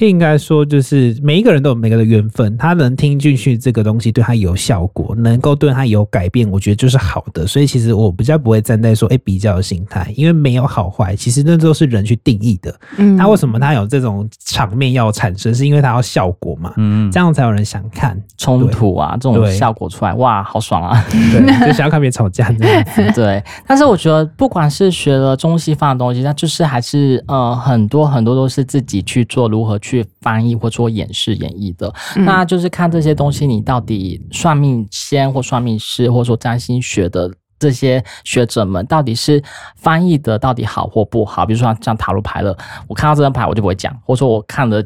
[0.04, 7.46] 应该说，就是每一个人都有每个的缘分，他能听进去这个东西对他有效果，能够对他有改变，我觉得就是好的。
[7.46, 12.78] 所以其实我比较不会站在说，哎，比较的心态，因为没有好坏，其实那都是人去定义的。
[12.98, 16.74] 嗯，他为什么他有这种场面要产生，是因为他要效果嘛？
[16.76, 21.02] 嗯，这样才有人想看冲突啊，这种效果出来，哇，好爽啊！
[21.10, 23.10] 对， 就想要看别人吵架这样子。
[23.14, 29.80] 对，但是我觉得不管是学了中西方的东西，那就是还是呃很多很多都是自己去做如何。
[29.86, 39.40] 去翻译或做演示演绎的，嗯，那就是看这些东西，你到底算命先或算命师，或者说占星学的这些学者们，到底是
[39.76, 41.46] 翻译的到底好或不好？
[41.46, 42.56] 比如说像塔罗牌了，
[42.88, 44.82] 我看到这张牌我就不会讲，或者说我看了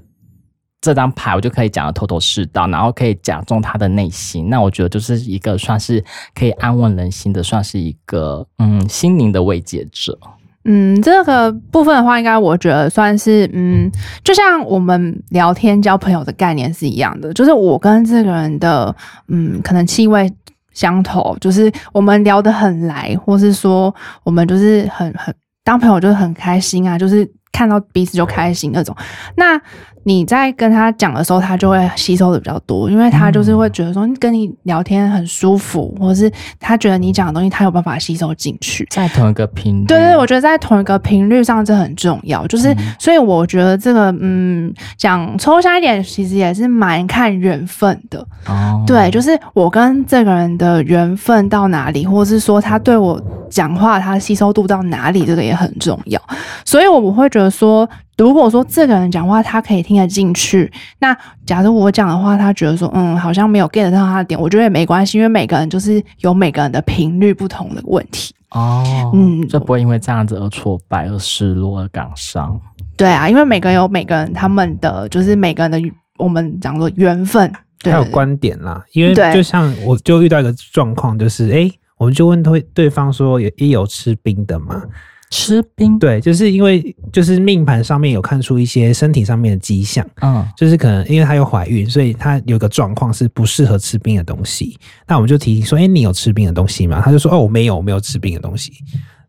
[0.82, 4.48] 这张牌我就可以讲的头头是道，然后可以讲中他的内心。
[4.50, 10.18] 那我觉得就是一个算是可以安稳人心的，算是一个嗯心灵的慰藉者。
[10.64, 13.90] 嗯，这个部分的话，应该我觉得算是嗯，
[14.22, 18.94] 就像我们聊天交朋友的概念是一样的，就是我跟这个人的
[19.28, 20.30] 嗯，可能气味
[20.72, 25.34] 相投，就是我们聊得很来，或是说我们就是很很
[25.64, 28.94] 当朋友就是很开心啊，就是看到彼此就开心那种。
[29.36, 29.60] 那
[30.04, 39.86] 你在跟他讲的时候，他就会吸收的比较多，因为他就是会觉得说跟你聊天很舒服，或者是他觉得你讲的东西他有办法吸收进去，在同一个频率。
[39.86, 48.26] 对对，我觉得在同一个频率上这很重要，就是、嗯、所以我觉得这个嗯，讲抽象一点，其实也是蛮看缘分的。
[48.46, 53.20] 哦，对，就是我跟这个人的缘分到哪里，或者是说他对我
[53.50, 56.20] 讲话他吸收度到哪里，这个也很重要。
[56.64, 57.88] 所以我会觉得说。
[58.20, 61.16] 如果说这个人讲话他可以听得进去，那
[61.46, 72.60] 假如我讲的话，他觉得说嗯，好像没有 get 到他的点，我觉得也没关系，因为每个人就是有每个人的频率不同的问题哦，嗯，就不会因为这样子而挫败、而失落、而感伤。
[72.94, 75.80] 对啊，因为每个人有每个人他们的就是每个人的
[76.18, 77.50] 我们讲说缘分，
[77.82, 78.84] 对，还有观点啦。
[78.92, 84.82] 因为就像我就遇到一个状况，就是哎、欸，我们就问对对方说，也有吃冰的吗？
[85.30, 94.76] 吃冰，对，就是因为就是命盘上面有看出一些身体上面的迹象，嗯，就是可能因为她有怀孕，所以她有个状况是不适合吃冰的东西。
[95.06, 97.00] 那我们就提醒说，哎、欸，你有吃冰的东西吗？
[97.04, 98.72] 他就说，哦，我没有，我没有吃冰的东西。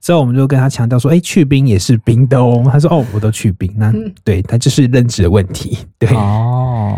[0.02, 2.68] 之后我们就跟他强调说，哎、欸，去冰也是冰的哦。
[2.72, 3.72] 他说，哦，我都去冰。
[3.78, 3.94] 那
[4.24, 6.98] 对他就是认知的问题，对哦，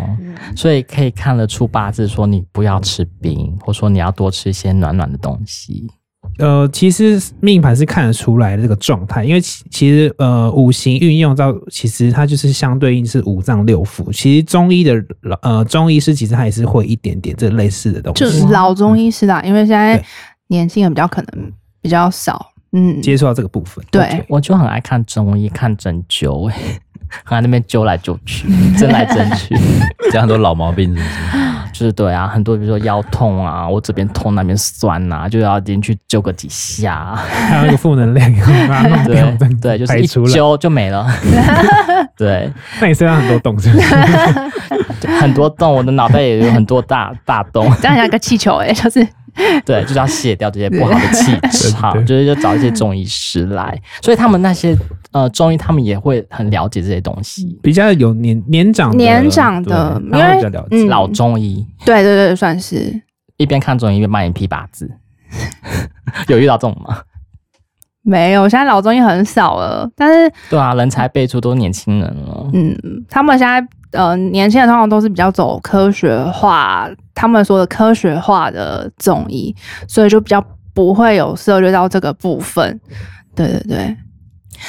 [0.56, 5.86] 所以可以看得出八字说你不要吃冰，或说你要多吃一些暖暖的东西。
[6.40, 14.12] 呃，其实命盘是看得出来的这个状态，因为其其实呃五行运用到，其实它就是相对应是五脏六腑。
[14.12, 14.96] 其实中医的
[15.42, 20.04] 呃中医师其实他也是会一点点这类似的东西，就是老中医师啦，嗯、因为现在
[20.48, 23.84] 年轻人比较可能比较少，嗯，接触到这个部分。
[23.92, 26.52] 对，我就很爱看中医，看针灸，
[27.24, 29.56] 很爱那边灸来灸去， 针来针去，
[30.12, 31.63] 讲很多老毛病是不是？
[31.74, 38.32] 就是对啊，很多比如说腰痛啊，我这边痛那边酸啊，就要进去揪个几下，还有一个负能量，
[39.06, 41.06] 对对，就是一揪就没了。
[42.16, 42.50] 对，
[42.80, 45.08] 那你身上很多洞是不是？
[45.20, 49.06] 很多洞，我的脑袋也有很多大大洞，这样像个气球哎、欸，就是。
[49.66, 51.36] 对，就是要卸掉这些不好的气
[51.72, 54.78] 场，就是要找一些中医师来，所以他们那些
[55.14, 63.02] 呃中医，他们也会很了解这些东西，比较有年年长年长的，因为比较了解、嗯、老中医，对对对，算是。
[63.38, 64.92] 一边看中医一边帮你批八字，
[66.28, 67.00] 有遇到这种吗？
[68.02, 72.76] 没有，现在老中医很少了，但是对啊，人才辈出都是年轻人了，嗯，
[73.10, 73.66] 他们现在。
[73.94, 79.56] 呃，年轻人通常都是比较走科学化，他们说的科学化的中医，
[79.88, 80.44] 所以就比较
[80.74, 82.82] 不会有涉猎到这个部分。
[83.36, 83.98] 对对对，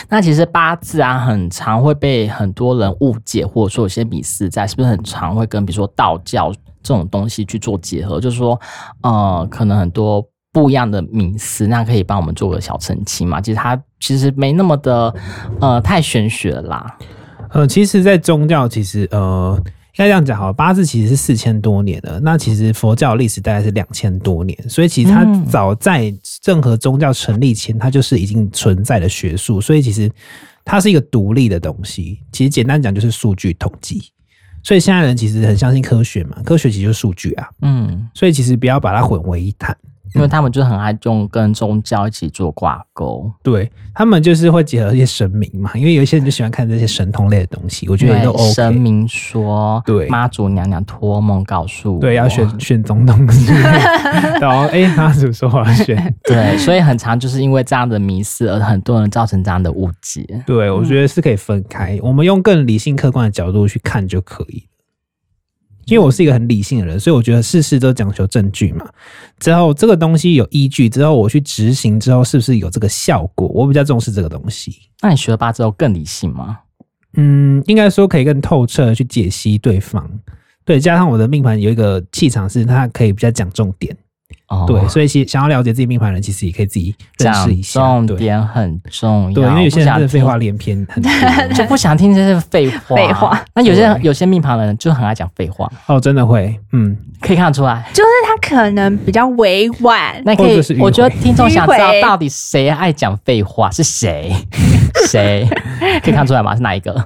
[0.09, 8.20] 那其实八字啊，很常会被很多人误解，或者说有些迷思在，是不是很常会跟比如说道教这种东西去做结合？
[8.20, 8.61] 就是说，
[9.03, 13.41] 呃，可能很多不一样的迷思，那可以帮我们做个小澄清嘛？
[13.41, 15.14] 其实它其实没那么的，
[15.61, 16.97] 呃，太玄学啦。
[17.51, 19.57] 呃，其实，在宗教，其实呃，
[19.95, 22.18] 应该这样讲好了，八字其实是四千多年了。
[22.20, 26.12] 那其实佛教历史大概是两千多年，所以其实它早在
[26.45, 29.61] 任何宗教成立前，它就是已经存在的学术。
[29.61, 30.11] 所以其实
[30.64, 32.20] 它是一个独立的东西。
[32.32, 34.03] 其实简单讲就是数据统计。
[34.64, 37.49] 所以现在人其实很相信科学嘛，科学其实就是数据啊。
[37.62, 39.76] 嗯，所以其实不要把它混为一谈。
[40.15, 48.53] 因为他们就很爱用跟宗教一起做挂钩，对，他们就是会结合一些神明嘛，因为有一些人就喜欢看这些神通类的东西，我觉得也都 OK。
[48.53, 53.27] 神明说，对，妈祖娘娘托梦告诉我，对，要选选总统，
[54.41, 60.25] 然后哎，妈祖说我要选， 对，所以很常就是因为这样的迷思，而很多人造成这样的误解。
[60.47, 64.65] 对，我觉得是可以分开，我们用更理性客观的角度去看就可以。
[65.87, 68.87] 因为我是一个很理性的人，所以我觉得事事都讲求证据嘛。
[69.39, 73.49] 之后这个东西有依据，之后我去执行之后，是不是有这个效果？
[73.49, 74.74] 我比较重视这个东西。
[75.03, 76.59] 那你学了八字之后更理性吗？
[77.16, 80.09] 嗯，应该说可以更透彻的去解析对方。
[80.64, 83.95] 对，加上我的命盘有一个气场，是它可以比较讲重点。
[84.49, 87.80] 哦，对，所以其实想要了解自己命盘的人，其实也可以自己认识一下。
[87.80, 91.03] 重点很重要，对，因为有些人真的废话连篇，很
[91.55, 92.97] 就不想听这些废话。
[92.97, 93.45] 废话。
[93.55, 95.70] 那有些人有些命盘的人就很爱讲废话。
[95.87, 100.20] 哦，真的会，嗯，可以看得出来，就是他可能比较委婉。
[100.24, 104.32] 那可以，我觉得听众想知道到底谁爱讲废话是谁？
[105.09, 105.49] 谁
[106.03, 106.55] 可以看出来吗？
[106.55, 107.05] 是哪一个？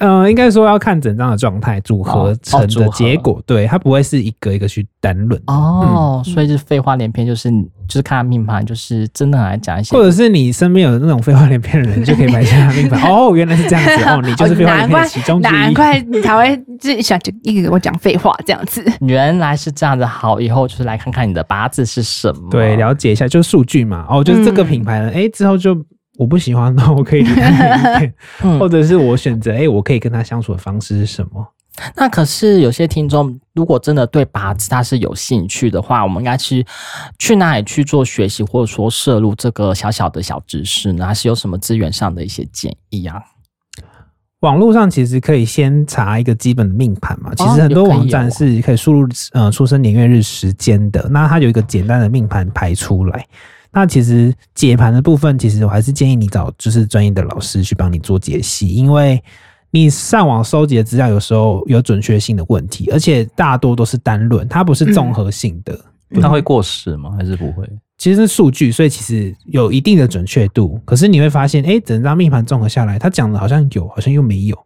[0.00, 6.22] 嗯， 应该说要看整张的状态组合成的结果，哦、对，它不会是一个一个去单论哦。
[6.26, 7.50] 嗯、所以就是废话连篇，就是
[7.86, 13.00] 就是看他命盘，就是真的很爱讲一些，或者是你身边有那种废话连篇的人，就可以买下他命盘。
[13.10, 18.84] 哦，原来是这样子哦，你就是废话连篇其中之一，难怪你才会自己想就一个给我讲废话这样子。
[19.00, 24.06] 原来是这样子，好，以后就是来看看你的八字是什么，对，了解一下就是数据嘛。
[24.08, 25.76] 哦，就是这个品牌呢，哎、嗯欸，之后就。
[26.18, 28.12] 我不喜欢，那 我可以离开，
[28.58, 31.46] 或者是我选择，哎、欸，我可以跟他相处的方式是什么？
[31.96, 36.64] 那可是有些听众，如果真的对八字他是有兴趣的话，我们应该去
[37.18, 41.06] 去哪里去做学习，或者说摄入这个小小的小知识呢？
[41.06, 43.22] 还是有什么资源上的一些建议啊？
[44.40, 53.26] 网络上其实可以先查一个基本的命盘嘛，其实很多网站是可以输入呃出生年月日时间的，那它有一个简单的命盘排出来。
[53.72, 59.22] 那其实解盘的部分，其实我还是建议你找就是专业的老师去帮你做解析，因为
[59.70, 65.78] 你上网收集的资料有时候有准确性的问题，而且大多都是单论，它不是综合性的。
[66.20, 67.14] 它会过时吗？
[67.16, 67.66] 还是不会？
[67.96, 70.78] 其实是数据，所以其实有一定的准确度。
[70.84, 74.58] 可是你会发现，哎，整张命盘综合下来，他讲的好像有，好像又没有。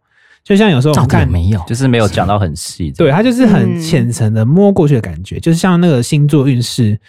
[0.43, 2.91] 就像有时候我们看没有，就是没有讲到很细。
[2.91, 6.99] 对，它就是很浅层的摸过去的感觉，就是像那个星座运势。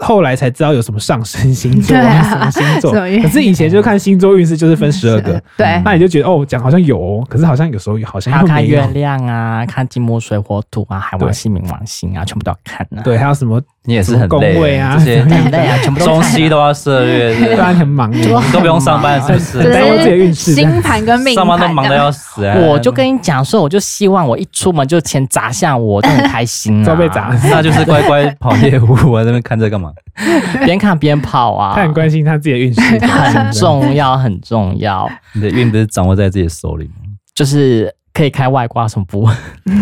[0.00, 2.92] 后来才知道有什么上升星座啊，什么星座？
[2.92, 5.40] 可是以前就看星座运势，就是分十二个。
[5.56, 13.02] 对，那你就觉得哦，讲好像有哦，可是好像有时候好像要看月亮啊，看金木水火土啊，海王星、冥王星啊，全部都要看呢。
[13.04, 13.60] 对，还有什么？
[13.86, 19.72] 你也是很累啊，这些 很累啊，全部中西都要涉猎，不 然很忙， 你都不用上班是不是？
[19.72, 22.44] 耽误自己运势，星盘跟命盘，上班都忙的要死。
[22.66, 26.84] 我就跟你讲说，我就希望我一出门就钱砸向我，就很开心啊。
[26.86, 29.90] 都被砸，那就是乖乖跑业务啊，在那边看这干嘛？
[30.64, 31.74] 边看边跑啊！
[31.76, 35.08] 他很关心他自己的运势，很重要，很重要。
[35.34, 37.04] 你的运不是掌握在自己手里吗？
[37.34, 39.26] 就是 可以开外挂，什么不？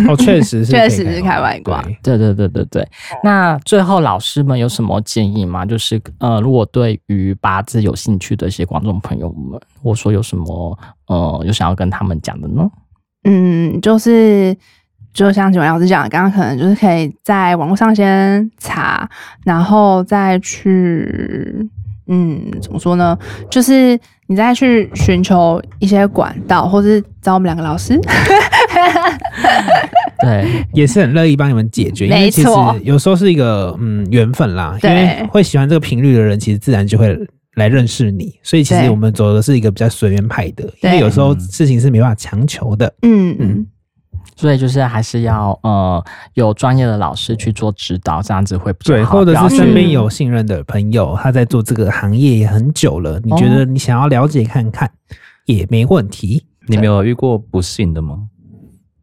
[0.08, 1.80] 哦，确实是，确实是开外挂。
[2.02, 2.88] 对对对对对。
[3.22, 5.64] 那最后老师们有什么建议吗？
[5.64, 10.76] 就是呃，如果对于八字有兴趣的一些观众朋友们，我说有什么
[11.06, 12.68] 呃，有想要跟他们讲的呢？
[13.22, 14.56] 嗯，就是
[15.12, 19.08] 就像几位老师讲的，刚刚可能就是可以在网络上先查，
[19.44, 21.68] 然后再去，
[22.08, 23.16] 嗯，怎么说呢？
[23.48, 23.96] 就是
[24.26, 27.98] 你再去寻求一些管道，或是找我们两个老师。
[30.20, 32.48] 对，也是很乐意帮你们解决，因为其实
[32.82, 37.14] 有时候是一个嗯缘分啦，因为会喜欢这个频率的人，其实自然就会
[37.56, 43.36] 来认识你，所以其实我们走的是一个比较随缘派的，因为有时候事情是没办法强求的，嗯。
[43.38, 43.66] 嗯，
[44.36, 46.04] 所以就是还是要呃
[46.34, 54.90] 有专业的老师去做指导，这样子会比较好，对，或者是身边有信任的朋友，他在做这个行业也很久了，你觉得你想要了解看看
[55.46, 56.46] 也没问题。
[56.66, 58.20] 你没有遇过不信的吗？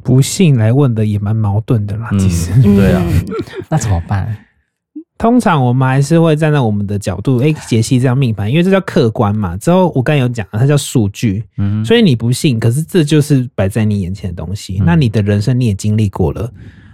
[0.04, 3.04] 不信来问的也蛮矛盾的啦，其实、嗯、对啊，
[3.70, 4.36] 那怎么办？
[5.22, 9.56] 通常我们还是会站在我们的角度，哎，解析这张命盘，因为这叫客观嘛。
[9.58, 14.80] 之后我刚有讲了，它叫数据，嗯，所以你不信，可是这就是摆在你眼前的东西。
[14.80, 16.52] 嗯、那你的人生你也经历过了，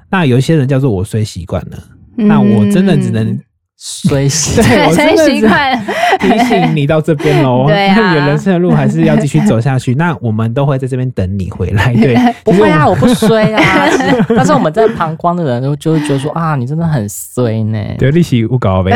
[0.09, 1.81] 那有一些人叫做我虽习惯了，
[2.17, 3.39] 嗯、那我真的只能。
[3.79, 5.85] 衰习，对，衰习惯
[6.19, 7.65] 提醒你到这边喽。
[7.69, 9.93] 对啊，人生的路还是要继续走下去。
[9.93, 11.93] 那我们都会在这边等你回来。
[12.01, 13.87] 对，不会啊，我不衰啊。
[14.35, 17.79] 但是我们在旁观的人都就会觉得说啊，你真的很衰呢。
[17.99, 18.91] 对，利息不高呗。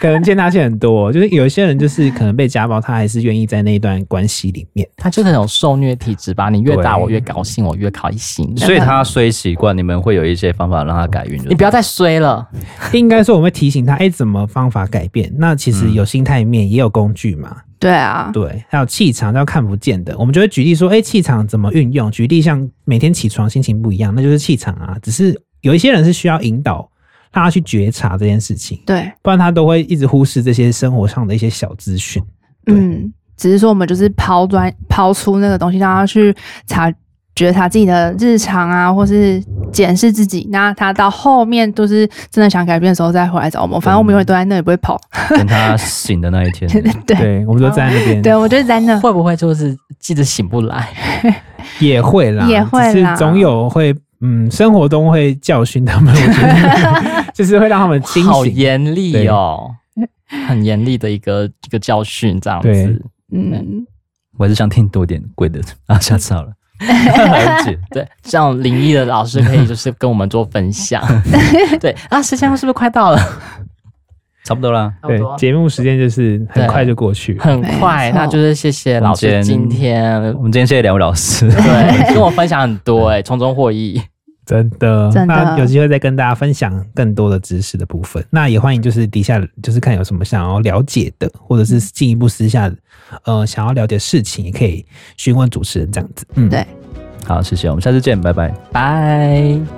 [0.00, 4.88] 可能见他欠很多，就是有一些人就是可能被家暴，他还是愿意在那一段关系里面。
[4.96, 6.48] 他就是那种受虐体质吧？
[6.48, 8.56] 你越打我越高兴，我越开心。
[8.56, 11.38] 所以他衰习惯，你们会有一些方法让他改运。
[11.46, 12.48] 你不要再衰了。
[12.92, 13.57] 应该说我们会。
[13.58, 15.28] 提醒他，哎、欸，怎么方法改变？
[15.36, 17.56] 那其实有心态面，也有工具嘛。
[17.80, 20.16] 对啊，对，还有气场，要看不见的。
[20.16, 22.08] 我们就会举例说，哎、欸，气场怎么运用？
[22.12, 24.96] 举例像每天起床心情不一样，那就是气场啊。
[25.02, 26.88] 只是有一些人是需要引导，
[27.32, 28.80] 让他去觉察这件事情。
[28.86, 32.22] 对，不然他都会一直忽视这些生活上的一些小资讯。
[32.66, 36.32] 嗯，只是说我们就是抛砖抛出那个东西，让他去
[36.66, 36.92] 查。
[37.38, 39.40] 觉得他自己的日常啊，或是
[39.72, 43.80] 检视自己，那他到后面都是真的想改变的时候再回来找我们。
[43.80, 45.00] 反正我们永远都在那里，不会跑。
[45.30, 46.68] 等他醒的那一天，
[47.06, 48.20] 对，对，我们都在那边。
[48.20, 48.98] 对，我就在那。
[48.98, 50.88] 会不会就是记得醒不来？
[51.78, 58.32] 也会啦，也会啦，是总有会，嗯，生活中会教训他们，我觉得 就是会让他们清醒。
[58.32, 59.70] 好严厉哦，
[60.48, 63.02] 很严厉的一个一个教训，这样子。
[63.32, 63.86] 嗯，
[64.36, 66.50] 我还是想听多点贵的啊，下次好了。
[67.90, 71.02] 对，像灵异的老师可以就是跟我们做分享。
[71.80, 73.18] 对啊，时间是不是快到了？
[74.44, 74.90] 差不多了。
[75.02, 78.10] 对，节目时间就是很快就过去，很快。
[78.14, 84.00] 那就是谢谢老师今天，我们今天谢谢两位老师，对， 跟我分享很多，哎，从中获益。
[84.48, 88.24] 真的，那有机会再跟大家分享更多的知识的部分。
[88.30, 92.72] 那也欢迎就是底下就是看有什么想要了解的，或者是进一步私下
[93.24, 94.86] 呃想要了解事情，也可以
[95.18, 96.24] 询问主持人这样子。
[96.36, 96.66] 嗯，对，
[97.26, 99.77] 好，谢谢，我们下次见，拜拜，拜。